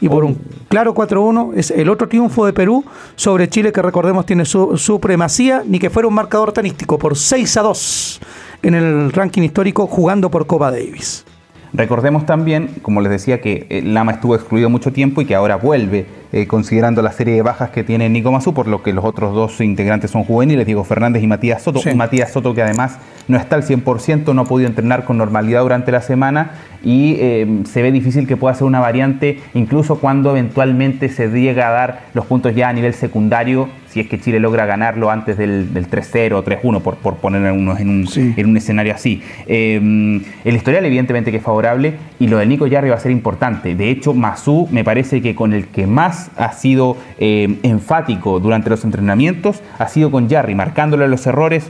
Y 0.00 0.08
por 0.08 0.24
un 0.24 0.38
claro 0.68 0.94
4-1 0.94 1.52
es 1.56 1.70
el 1.72 1.88
otro 1.88 2.08
triunfo 2.08 2.46
de 2.46 2.52
Perú 2.52 2.84
sobre 3.16 3.48
Chile 3.48 3.72
que 3.72 3.82
recordemos 3.82 4.26
tiene 4.26 4.44
su 4.44 4.76
supremacía, 4.76 5.62
ni 5.66 5.78
que 5.78 5.90
fuera 5.90 6.06
un 6.06 6.14
marcador 6.14 6.52
tanístico, 6.52 6.98
por 6.98 7.16
6 7.16 7.56
a 7.56 7.62
2 7.62 8.20
en 8.62 8.74
el 8.74 9.12
ranking 9.12 9.42
histórico 9.42 9.86
jugando 9.86 10.30
por 10.30 10.46
Copa 10.46 10.70
Davis. 10.70 11.24
Recordemos 11.72 12.26
también, 12.26 12.76
como 12.82 13.00
les 13.00 13.10
decía, 13.10 13.40
que 13.40 13.66
eh, 13.68 13.82
Lama 13.82 14.12
estuvo 14.12 14.34
excluido 14.34 14.70
mucho 14.70 14.92
tiempo 14.92 15.20
y 15.20 15.26
que 15.26 15.34
ahora 15.34 15.56
vuelve, 15.56 16.06
eh, 16.32 16.46
considerando 16.46 17.02
la 17.02 17.12
serie 17.12 17.34
de 17.34 17.42
bajas 17.42 17.70
que 17.70 17.84
tiene 17.84 18.08
Nico 18.08 18.30
Mazú, 18.30 18.52
por 18.52 18.68
lo 18.68 18.82
que 18.82 18.92
los 18.92 19.04
otros 19.04 19.34
dos 19.34 19.60
integrantes 19.60 20.10
son 20.10 20.24
juveniles, 20.24 20.66
Diego 20.66 20.84
Fernández 20.84 21.22
y 21.22 21.26
Matías 21.26 21.62
Soto. 21.62 21.80
Matías 21.94 22.32
Soto 22.32 22.54
que 22.54 22.62
además 22.62 22.98
no 23.28 23.36
está 23.36 23.56
al 23.56 23.62
100%, 23.62 24.34
no 24.34 24.42
ha 24.42 24.44
podido 24.44 24.68
entrenar 24.68 25.04
con 25.04 25.18
normalidad 25.18 25.62
durante 25.62 25.92
la 25.92 26.00
semana 26.00 26.52
y 26.82 27.16
eh, 27.18 27.62
se 27.64 27.82
ve 27.82 27.92
difícil 27.92 28.26
que 28.26 28.36
pueda 28.36 28.54
ser 28.54 28.64
una 28.64 28.80
variante 28.80 29.40
incluso 29.54 29.96
cuando 30.00 30.30
eventualmente 30.30 31.08
se 31.08 31.28
llega 31.28 31.68
a 31.68 31.70
dar 31.70 32.00
los 32.14 32.26
puntos 32.26 32.54
ya 32.54 32.68
a 32.68 32.72
nivel 32.72 32.94
secundario 32.94 33.68
si 33.88 34.00
es 34.00 34.08
que 34.08 34.20
Chile 34.20 34.38
logra 34.38 34.66
ganarlo 34.66 35.10
antes 35.10 35.36
del, 35.36 35.72
3-0 35.72 36.32
o 36.32 36.44
3-1, 36.44 36.82
por, 36.82 36.96
por 36.96 37.16
poner 37.16 37.44
en, 37.46 37.68
un, 37.68 38.06
en 38.14 38.46
un 38.46 38.56
escenario 38.56 38.94
así. 38.94 39.22
Em, 39.46 40.22
el 40.44 40.56
historial 40.56 40.84
evidentemente 40.84 41.30
que 41.30 41.38
es 41.38 41.42
favorable 41.42 41.94
y 42.18 42.28
lo 42.28 42.38
de 42.38 42.46
Nico 42.46 42.66
Yarri 42.66 42.90
va 42.90 42.96
a 42.96 43.00
ser 43.00 43.12
importante. 43.12 43.74
De 43.74 43.90
hecho, 43.90 44.12
Masú 44.12 44.68
me 44.70 44.84
parece 44.84 45.22
que 45.22 45.34
con 45.34 45.52
el 45.52 45.68
que 45.68 45.86
más 45.86 46.17
ha 46.36 46.52
sido 46.52 46.96
em, 47.18 47.58
enfático 47.62 48.40
durante 48.40 48.70
los 48.70 48.84
entrenamientos 48.84 49.62
ha 49.78 49.88
sido 49.88 50.10
con 50.10 50.28
Yarri, 50.28 50.54
marcándole 50.54 51.08
los 51.08 51.26
errores, 51.26 51.68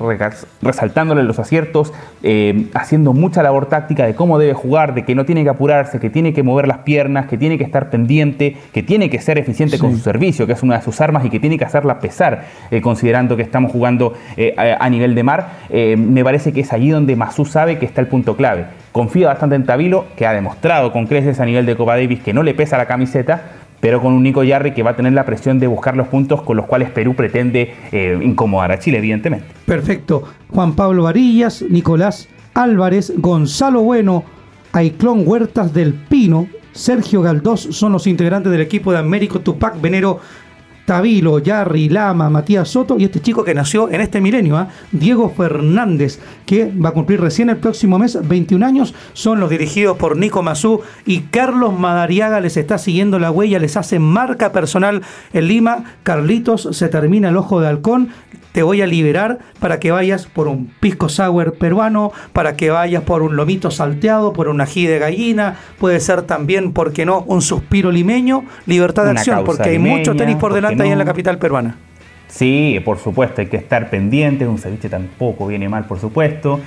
resaltándole 0.63 1.23
los 1.23 1.39
aciertos, 1.39 1.93
em, 2.23 2.69
haciendo 2.75 3.13
mucha 3.13 3.43
labor 3.43 3.67
táctica 3.67 4.07
de 4.07 4.15
cómo 4.15 4.39
debe 4.39 4.55
jugar, 4.55 4.95
de 4.95 5.05
que 5.05 5.15
no 5.15 5.25
tiene 5.25 5.45
que 5.45 5.51
apurarse, 5.51 6.01
que 6.01 6.11
tiene 6.11 6.33
que 6.33 6.43
mover 6.43 6.67
las 6.67 6.79
piernas, 6.79 7.27
que 7.27 7.39
tiene 7.39 7.59
que 7.59 7.65
estar 7.65 7.91
pendiente, 7.91 8.57
que 8.73 8.83
tiene 8.83 9.11
que 9.11 9.21
ser 9.21 9.39
eficiente 9.39 9.79
con 9.79 9.93
su 9.93 9.99
servicio, 9.99 10.47
que 10.47 10.53
es 10.53 10.63
una 10.63 10.79
de 10.79 10.83
sus 10.83 11.01
armas 11.01 11.25
y 11.25 11.31
que 11.31 11.41
tiene 11.41 11.59
que 11.59 11.65
hacerla 11.65 11.99
eh, 12.71 12.81
considerando 12.81 13.37
que 13.37 13.43
estamos 13.43 13.73
jugando 13.73 14.15
eh, 14.37 14.55
a, 14.57 14.89
nivel 14.89 15.15
de 15.15 15.23
mar, 15.23 15.49
eh, 15.71 15.97
me 15.97 16.25
parece 16.25 16.53
que 16.53 16.61
es 16.61 16.73
allí 16.73 16.91
donde 16.91 17.17
Masú 17.17 17.45
sabe 17.45 17.79
que 17.79 17.87
está 17.87 18.01
el 18.01 18.07
punto 18.07 18.37
clave. 18.37 18.67
Confía 18.93 19.29
bastante 19.29 19.55
en 19.55 19.65
Tabilo, 19.65 20.07
que 20.17 20.27
ha 20.27 20.33
demostrado 20.33 20.93
con 20.93 21.07
creces 21.07 21.41
a 21.41 21.45
nivel 21.45 21.67
de 21.67 21.77
Copa 21.77 21.97
Davis 21.97 22.21
que 22.21 22.33
no 22.33 22.43
le 22.43 22.55
pesa 22.55 22.79
la 22.79 22.87
camiseta, 22.87 23.43
pero 23.81 24.01
con 24.01 24.12
un 24.12 24.23
Nico 24.23 24.43
Yarri 24.43 24.73
que 24.73 24.83
va 24.83 24.91
a 24.91 24.97
tener 24.97 25.12
la 25.12 25.25
presión 25.25 25.59
de 25.59 25.67
buscar 25.67 25.97
los 25.97 26.09
puntos 26.09 26.43
con 26.43 26.57
los 26.57 26.67
cuales 26.67 26.91
Perú 26.91 27.14
pretende 27.14 27.75
incomodar 28.23 28.73
a 28.73 28.79
Chile, 28.79 28.99
evidentemente. 28.99 29.47
Perfecto. 29.67 30.25
Juan 30.51 30.75
Pablo 30.75 31.05
Varillas, 31.05 31.64
Nicolás 31.69 32.29
Álvarez, 32.55 33.12
Gonzalo 33.17 33.83
Bueno, 33.83 34.25
Aiclón 34.73 35.23
Huertas 35.25 35.73
del 35.73 35.95
Pino, 35.95 36.49
Sergio 36.73 37.23
Galdós 37.23 37.61
son 37.71 37.93
los 37.93 38.07
integrantes 38.07 38.53
del 38.53 38.61
equipo 38.61 38.93
de 38.93 38.99
Américo 38.99 39.41
Tupac 39.41 39.81
Venero 39.81 40.21
Tabilo, 40.88 41.38
Yarri, 41.38 41.90
Lama, 41.90 42.31
Matías 42.31 42.70
Soto 42.70 42.96
y 42.98 43.05
este 43.05 43.20
chico 43.20 43.44
que 43.44 43.53
nació 43.53 43.90
en 43.90 44.01
este 44.01 44.22
milenio, 44.22 44.57
¿ah? 44.57 44.68
Diego 44.90 45.29
Fernández, 45.29 46.18
que 46.46 46.72
va 46.72 46.88
a 46.88 46.92
cumplir 46.92 47.20
recién 47.20 47.51
el 47.51 47.59
próximo 47.59 47.98
mes 47.98 48.18
21 48.27 48.64
años. 48.64 48.94
Son 49.12 49.38
los 49.38 49.51
dirigidos 49.51 49.98
por 49.98 50.16
Nico 50.16 50.42
Mazú 50.42 50.81
y 51.05 51.20
Carlos 51.24 51.79
Madariaga 51.79 52.40
les 52.40 52.57
está 52.57 52.79
siguiendo 52.79 53.18
la 53.18 53.31
huella, 53.31 53.59
les 53.59 53.77
hace 53.77 53.98
marca 53.98 54.51
personal 54.51 55.03
en 55.35 55.46
Lima. 55.46 55.85
Carlitos 56.05 56.70
se 56.72 56.88
termina 56.88 57.29
el 57.29 57.37
ojo 57.37 57.61
de 57.61 57.68
halcón 57.68 58.09
te 58.59 58.64
voy 58.64 58.83
a 58.83 58.88
liberar 58.88 59.38
para 59.61 59.79
que 59.79 59.92
vayas 59.92 60.27
por 60.27 60.49
un 60.49 60.68
pisco 60.81 61.09
sour 61.09 61.55
peruano, 61.55 62.11
para 62.33 62.57
que 62.57 62.71
vayas 62.71 63.05
por 63.05 63.23
un 63.23 63.37
lomito 63.37 63.71
salteado, 63.71 64.33
por 64.33 64.49
un 64.49 64.61
ají 64.61 64.85
de 64.85 64.99
gallina, 64.99 65.55
puede 65.79 66.01
ser 66.01 66.23
también, 66.23 66.73
¿por 66.73 66.92
qué 66.92 67.07
no?, 67.07 67.21
un 67.29 67.40
suspiro 67.40 67.92
limeño, 67.92 68.42
libertad 68.66 69.05
de 69.05 69.12
acción, 69.12 69.44
porque 69.44 69.68
hay 69.68 69.79
mucho 69.79 70.16
tenis 70.16 70.35
por 70.38 70.55
delante 70.55 70.83
ahí 70.83 70.90
en 70.90 70.99
la 70.99 71.05
capital 71.05 71.38
peruana. 71.38 71.77
Sí, 72.27 72.81
por 72.85 72.99
supuesto, 72.99 73.42
hay 73.42 73.47
que 73.47 73.59
estar 73.59 73.90
pendiente, 73.90 74.44
un 74.44 74.59
ceviche 74.59 74.88
tampoco 74.88 75.47
viene 75.47 75.68
mal, 75.68 75.85
por 75.85 76.01
supuesto 76.01 76.59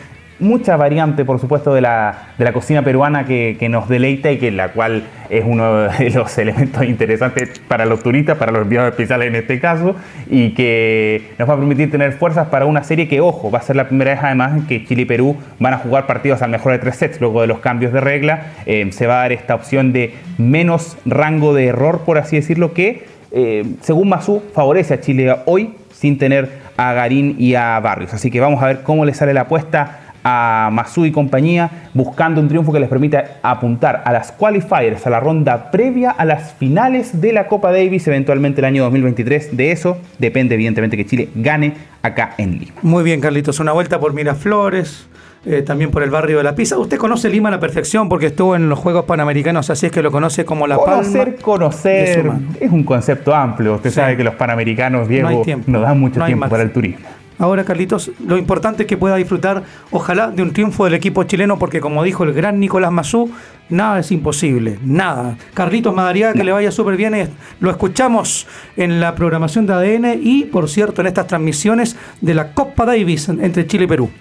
mucha 0.41 0.75
variante, 0.75 1.23
por 1.23 1.39
supuesto, 1.39 1.73
de 1.73 1.81
la, 1.81 2.33
de 2.37 2.43
la 2.43 2.53
cocina 2.53 2.81
peruana 2.83 3.25
que, 3.25 3.67
nos 3.69 3.87
deleita 3.87 4.31
y 4.31 4.37
que 4.37 4.51
la 4.51 4.69
cual 4.69 5.03
es 5.29 5.43
uno 5.45 5.83
de 5.99 6.09
los 6.09 6.37
elementos 6.37 6.83
interesantes 6.83 7.59
para 7.67 7.85
los 7.85 8.03
turistas, 8.03 8.37
para 8.37 8.51
los 8.51 8.63
enviados 8.63 8.89
especiales 8.89 9.27
en 9.29 9.35
este 9.35 9.59
caso, 9.59 9.95
y 10.29 10.51
que 10.51 11.31
nos 11.39 11.47
va 11.47 11.53
a 11.53 11.57
permitir 11.57 11.89
tener 11.89 12.13
fuerzas 12.13 12.47
para 12.47 12.65
una 12.65 12.83
serie 12.83 13.07
que, 13.07 13.21
ojo, 13.21 13.49
va 13.51 13.59
a 13.59 13.61
ser 13.61 13.75
la 13.75 13.87
primera 13.87 14.11
vez 14.11 14.19
además 14.23 14.63
que 14.67 14.83
Chile 14.85 15.03
y 15.03 15.05
Perú 15.05 15.37
van 15.59 15.73
a 15.73 15.77
jugar 15.77 16.07
partidos 16.07 16.41
al 16.41 16.49
mejor 16.49 16.73
de 16.73 16.79
tres 16.79 16.95
sets 16.97 17.21
luego 17.21 17.41
de 17.41 17.47
los 17.47 17.59
cambios 17.59 17.93
de 17.93 18.01
regla. 18.01 18.47
Eh, 18.65 18.87
se 18.91 19.07
va 19.07 19.19
a 19.19 19.21
dar 19.21 19.31
esta 19.31 19.55
opción 19.55 19.93
de 19.93 20.13
menos 20.37 20.97
rango 21.05 21.53
de 21.53 21.67
error, 21.67 22.01
por 22.05 22.17
así 22.17 22.35
decirlo, 22.35 22.73
que 22.73 23.05
eh, 23.31 23.63
según 23.81 24.09
Mazú 24.09 24.43
favorece 24.53 24.95
a 24.95 24.99
Chile 24.99 25.33
hoy 25.45 25.75
sin 25.93 26.17
tener 26.17 26.49
a 26.77 26.93
Garín 26.93 27.35
y 27.37 27.55
a 27.55 27.79
Barrios. 27.79 28.13
Así 28.13 28.31
que 28.31 28.39
vamos 28.39 28.61
a 28.63 28.67
ver 28.67 28.83
cómo 28.83 29.05
le 29.05 29.13
sale 29.13 29.33
la 29.33 29.41
apuesta 29.41 30.10
a 30.23 30.69
Masu 30.71 31.05
y 31.05 31.11
compañía 31.11 31.69
buscando 31.93 32.41
un 32.41 32.47
triunfo 32.47 32.71
que 32.71 32.79
les 32.79 32.89
permita 32.89 33.39
apuntar 33.41 34.01
a 34.05 34.11
las 34.11 34.31
qualifiers, 34.31 35.05
a 35.05 35.09
la 35.09 35.19
ronda 35.19 35.71
previa 35.71 36.11
a 36.11 36.25
las 36.25 36.53
finales 36.53 37.21
de 37.21 37.33
la 37.33 37.47
Copa 37.47 37.71
Davis, 37.71 38.07
eventualmente 38.07 38.61
el 38.61 38.65
año 38.65 38.83
2023. 38.83 39.55
De 39.55 39.71
eso 39.71 39.97
depende 40.19 40.55
evidentemente 40.55 40.97
que 40.97 41.05
Chile 41.05 41.29
gane 41.35 41.73
acá 42.01 42.35
en 42.37 42.59
Lima. 42.59 42.73
Muy 42.81 43.03
bien, 43.03 43.21
Carlitos. 43.21 43.59
Una 43.59 43.71
vuelta 43.71 43.99
por 43.99 44.13
Miraflores. 44.13 45.07
Eh, 45.43 45.63
también 45.63 45.89
por 45.89 46.03
el 46.03 46.11
barrio 46.11 46.37
de 46.37 46.43
La 46.43 46.53
Pisa. 46.53 46.77
Usted 46.77 46.99
conoce 46.99 47.27
Lima 47.27 47.49
a 47.49 47.51
la 47.51 47.59
perfección 47.59 48.07
porque 48.07 48.27
estuvo 48.27 48.55
en 48.55 48.69
los 48.69 48.77
Juegos 48.77 49.05
Panamericanos, 49.05 49.71
así 49.71 49.87
es 49.87 49.91
que 49.91 50.03
lo 50.03 50.11
conoce 50.11 50.45
como 50.45 50.67
La 50.67 50.75
conocer, 50.75 51.37
Conocer, 51.41 52.21
conocer, 52.21 52.31
es 52.59 52.71
un 52.71 52.83
concepto 52.83 53.33
amplio. 53.33 53.73
Usted 53.73 53.89
sabe 53.89 54.15
que 54.15 54.23
los 54.23 54.35
Panamericanos, 54.35 55.07
Diego, 55.07 55.43
no 55.65 55.81
dan 55.81 55.99
mucho 55.99 56.23
tiempo 56.23 56.47
para 56.47 56.61
el 56.61 56.71
turismo. 56.71 57.07
Ahora, 57.41 57.63
Carlitos, 57.63 58.11
lo 58.23 58.37
importante 58.37 58.83
es 58.83 58.87
que 58.87 58.97
pueda 58.97 59.15
disfrutar, 59.15 59.63
ojalá, 59.89 60.29
de 60.29 60.43
un 60.43 60.53
triunfo 60.53 60.85
del 60.85 60.93
equipo 60.93 61.23
chileno, 61.23 61.57
porque 61.57 61.81
como 61.81 62.03
dijo 62.03 62.23
el 62.23 62.33
gran 62.33 62.59
Nicolás 62.59 62.91
Mazú, 62.91 63.31
nada 63.67 63.97
es 63.97 64.11
imposible, 64.11 64.77
nada. 64.83 65.37
Carlitos 65.55 65.91
Madariaga, 65.91 66.33
que 66.33 66.43
le 66.43 66.51
vaya 66.51 66.69
súper 66.69 66.97
bien, 66.97 67.31
lo 67.59 67.71
escuchamos 67.71 68.45
en 68.77 68.99
la 68.99 69.15
programación 69.15 69.65
de 69.65 69.73
ADN 69.73 70.19
y, 70.21 70.43
por 70.43 70.69
cierto, 70.69 71.01
en 71.01 71.07
estas 71.07 71.25
transmisiones 71.25 71.97
de 72.21 72.35
la 72.35 72.53
Copa 72.53 72.85
Davis 72.85 73.27
entre 73.27 73.65
Chile 73.65 73.85
y 73.85 73.87
Perú. 73.87 74.11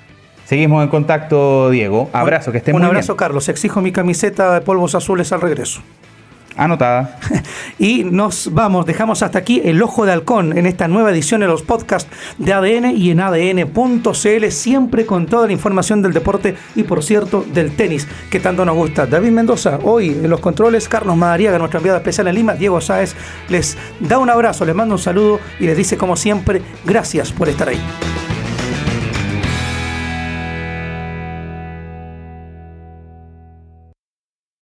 Seguimos 0.46 0.83
en 0.83 0.88
contacto, 0.88 1.68
Diego. 1.68 2.09
Abrazo, 2.14 2.52
que 2.52 2.59
estén 2.59 2.72
muy 2.72 2.80
bien. 2.80 2.88
Un 2.88 2.96
abrazo, 2.96 3.16
Carlos. 3.16 3.50
Exijo 3.50 3.83
mi 3.83 3.92
camiseta 3.92 4.54
de 4.54 4.62
polvos 4.62 4.94
azules 4.94 5.30
al 5.33 5.42
regreso. 5.42 5.83
Anotada. 6.61 7.18
y 7.79 8.05
nos 8.05 8.53
vamos, 8.53 8.85
dejamos 8.85 9.23
hasta 9.23 9.38
aquí 9.38 9.62
el 9.64 9.83
ojo 9.83 10.05
de 10.05 10.12
halcón 10.12 10.59
en 10.59 10.66
esta 10.66 10.88
nueva 10.88 11.11
edición 11.11 11.40
de 11.40 11.46
los 11.46 11.62
podcasts 11.62 12.11
de 12.37 12.53
ADN 12.53 12.90
y 12.94 13.11
en 13.11 13.20
ADN.cl, 13.20 14.51
siempre 14.51 15.07
con 15.07 15.25
toda 15.25 15.46
la 15.46 15.55
información 15.55 16.03
del 16.03 16.12
deporte 16.12 16.57
y 16.77 16.83
por 16.83 17.03
cierto 17.03 17.46
del 17.55 17.75
tenis, 17.77 18.07
que 18.31 18.40
tanto 18.40 18.66
nos 18.66 18.77
gusta. 18.77 19.07
David 19.07 19.31
Mendoza, 19.31 19.79
hoy 19.85 20.11
en 20.11 20.29
los 20.29 20.40
controles, 20.40 20.87
Carlos 20.87 21.16
Madariaga, 21.16 21.59
nuestra 21.59 21.79
enviada 21.79 21.96
especial 21.96 22.29
en 22.29 22.35
Lima, 22.35 22.53
Diego 22.53 22.79
Sáez, 22.83 23.14
les 23.49 23.79
da 23.99 24.18
un 24.18 24.29
abrazo, 24.29 24.66
les 24.66 24.75
manda 24.75 24.94
un 24.94 25.01
saludo 25.01 25.40
y 25.61 25.64
les 25.64 25.79
dice 25.79 25.96
como 25.96 26.14
siempre, 26.14 26.61
gracias 26.85 27.33
por 27.33 27.49
estar 27.49 27.70
ahí. 27.70 27.81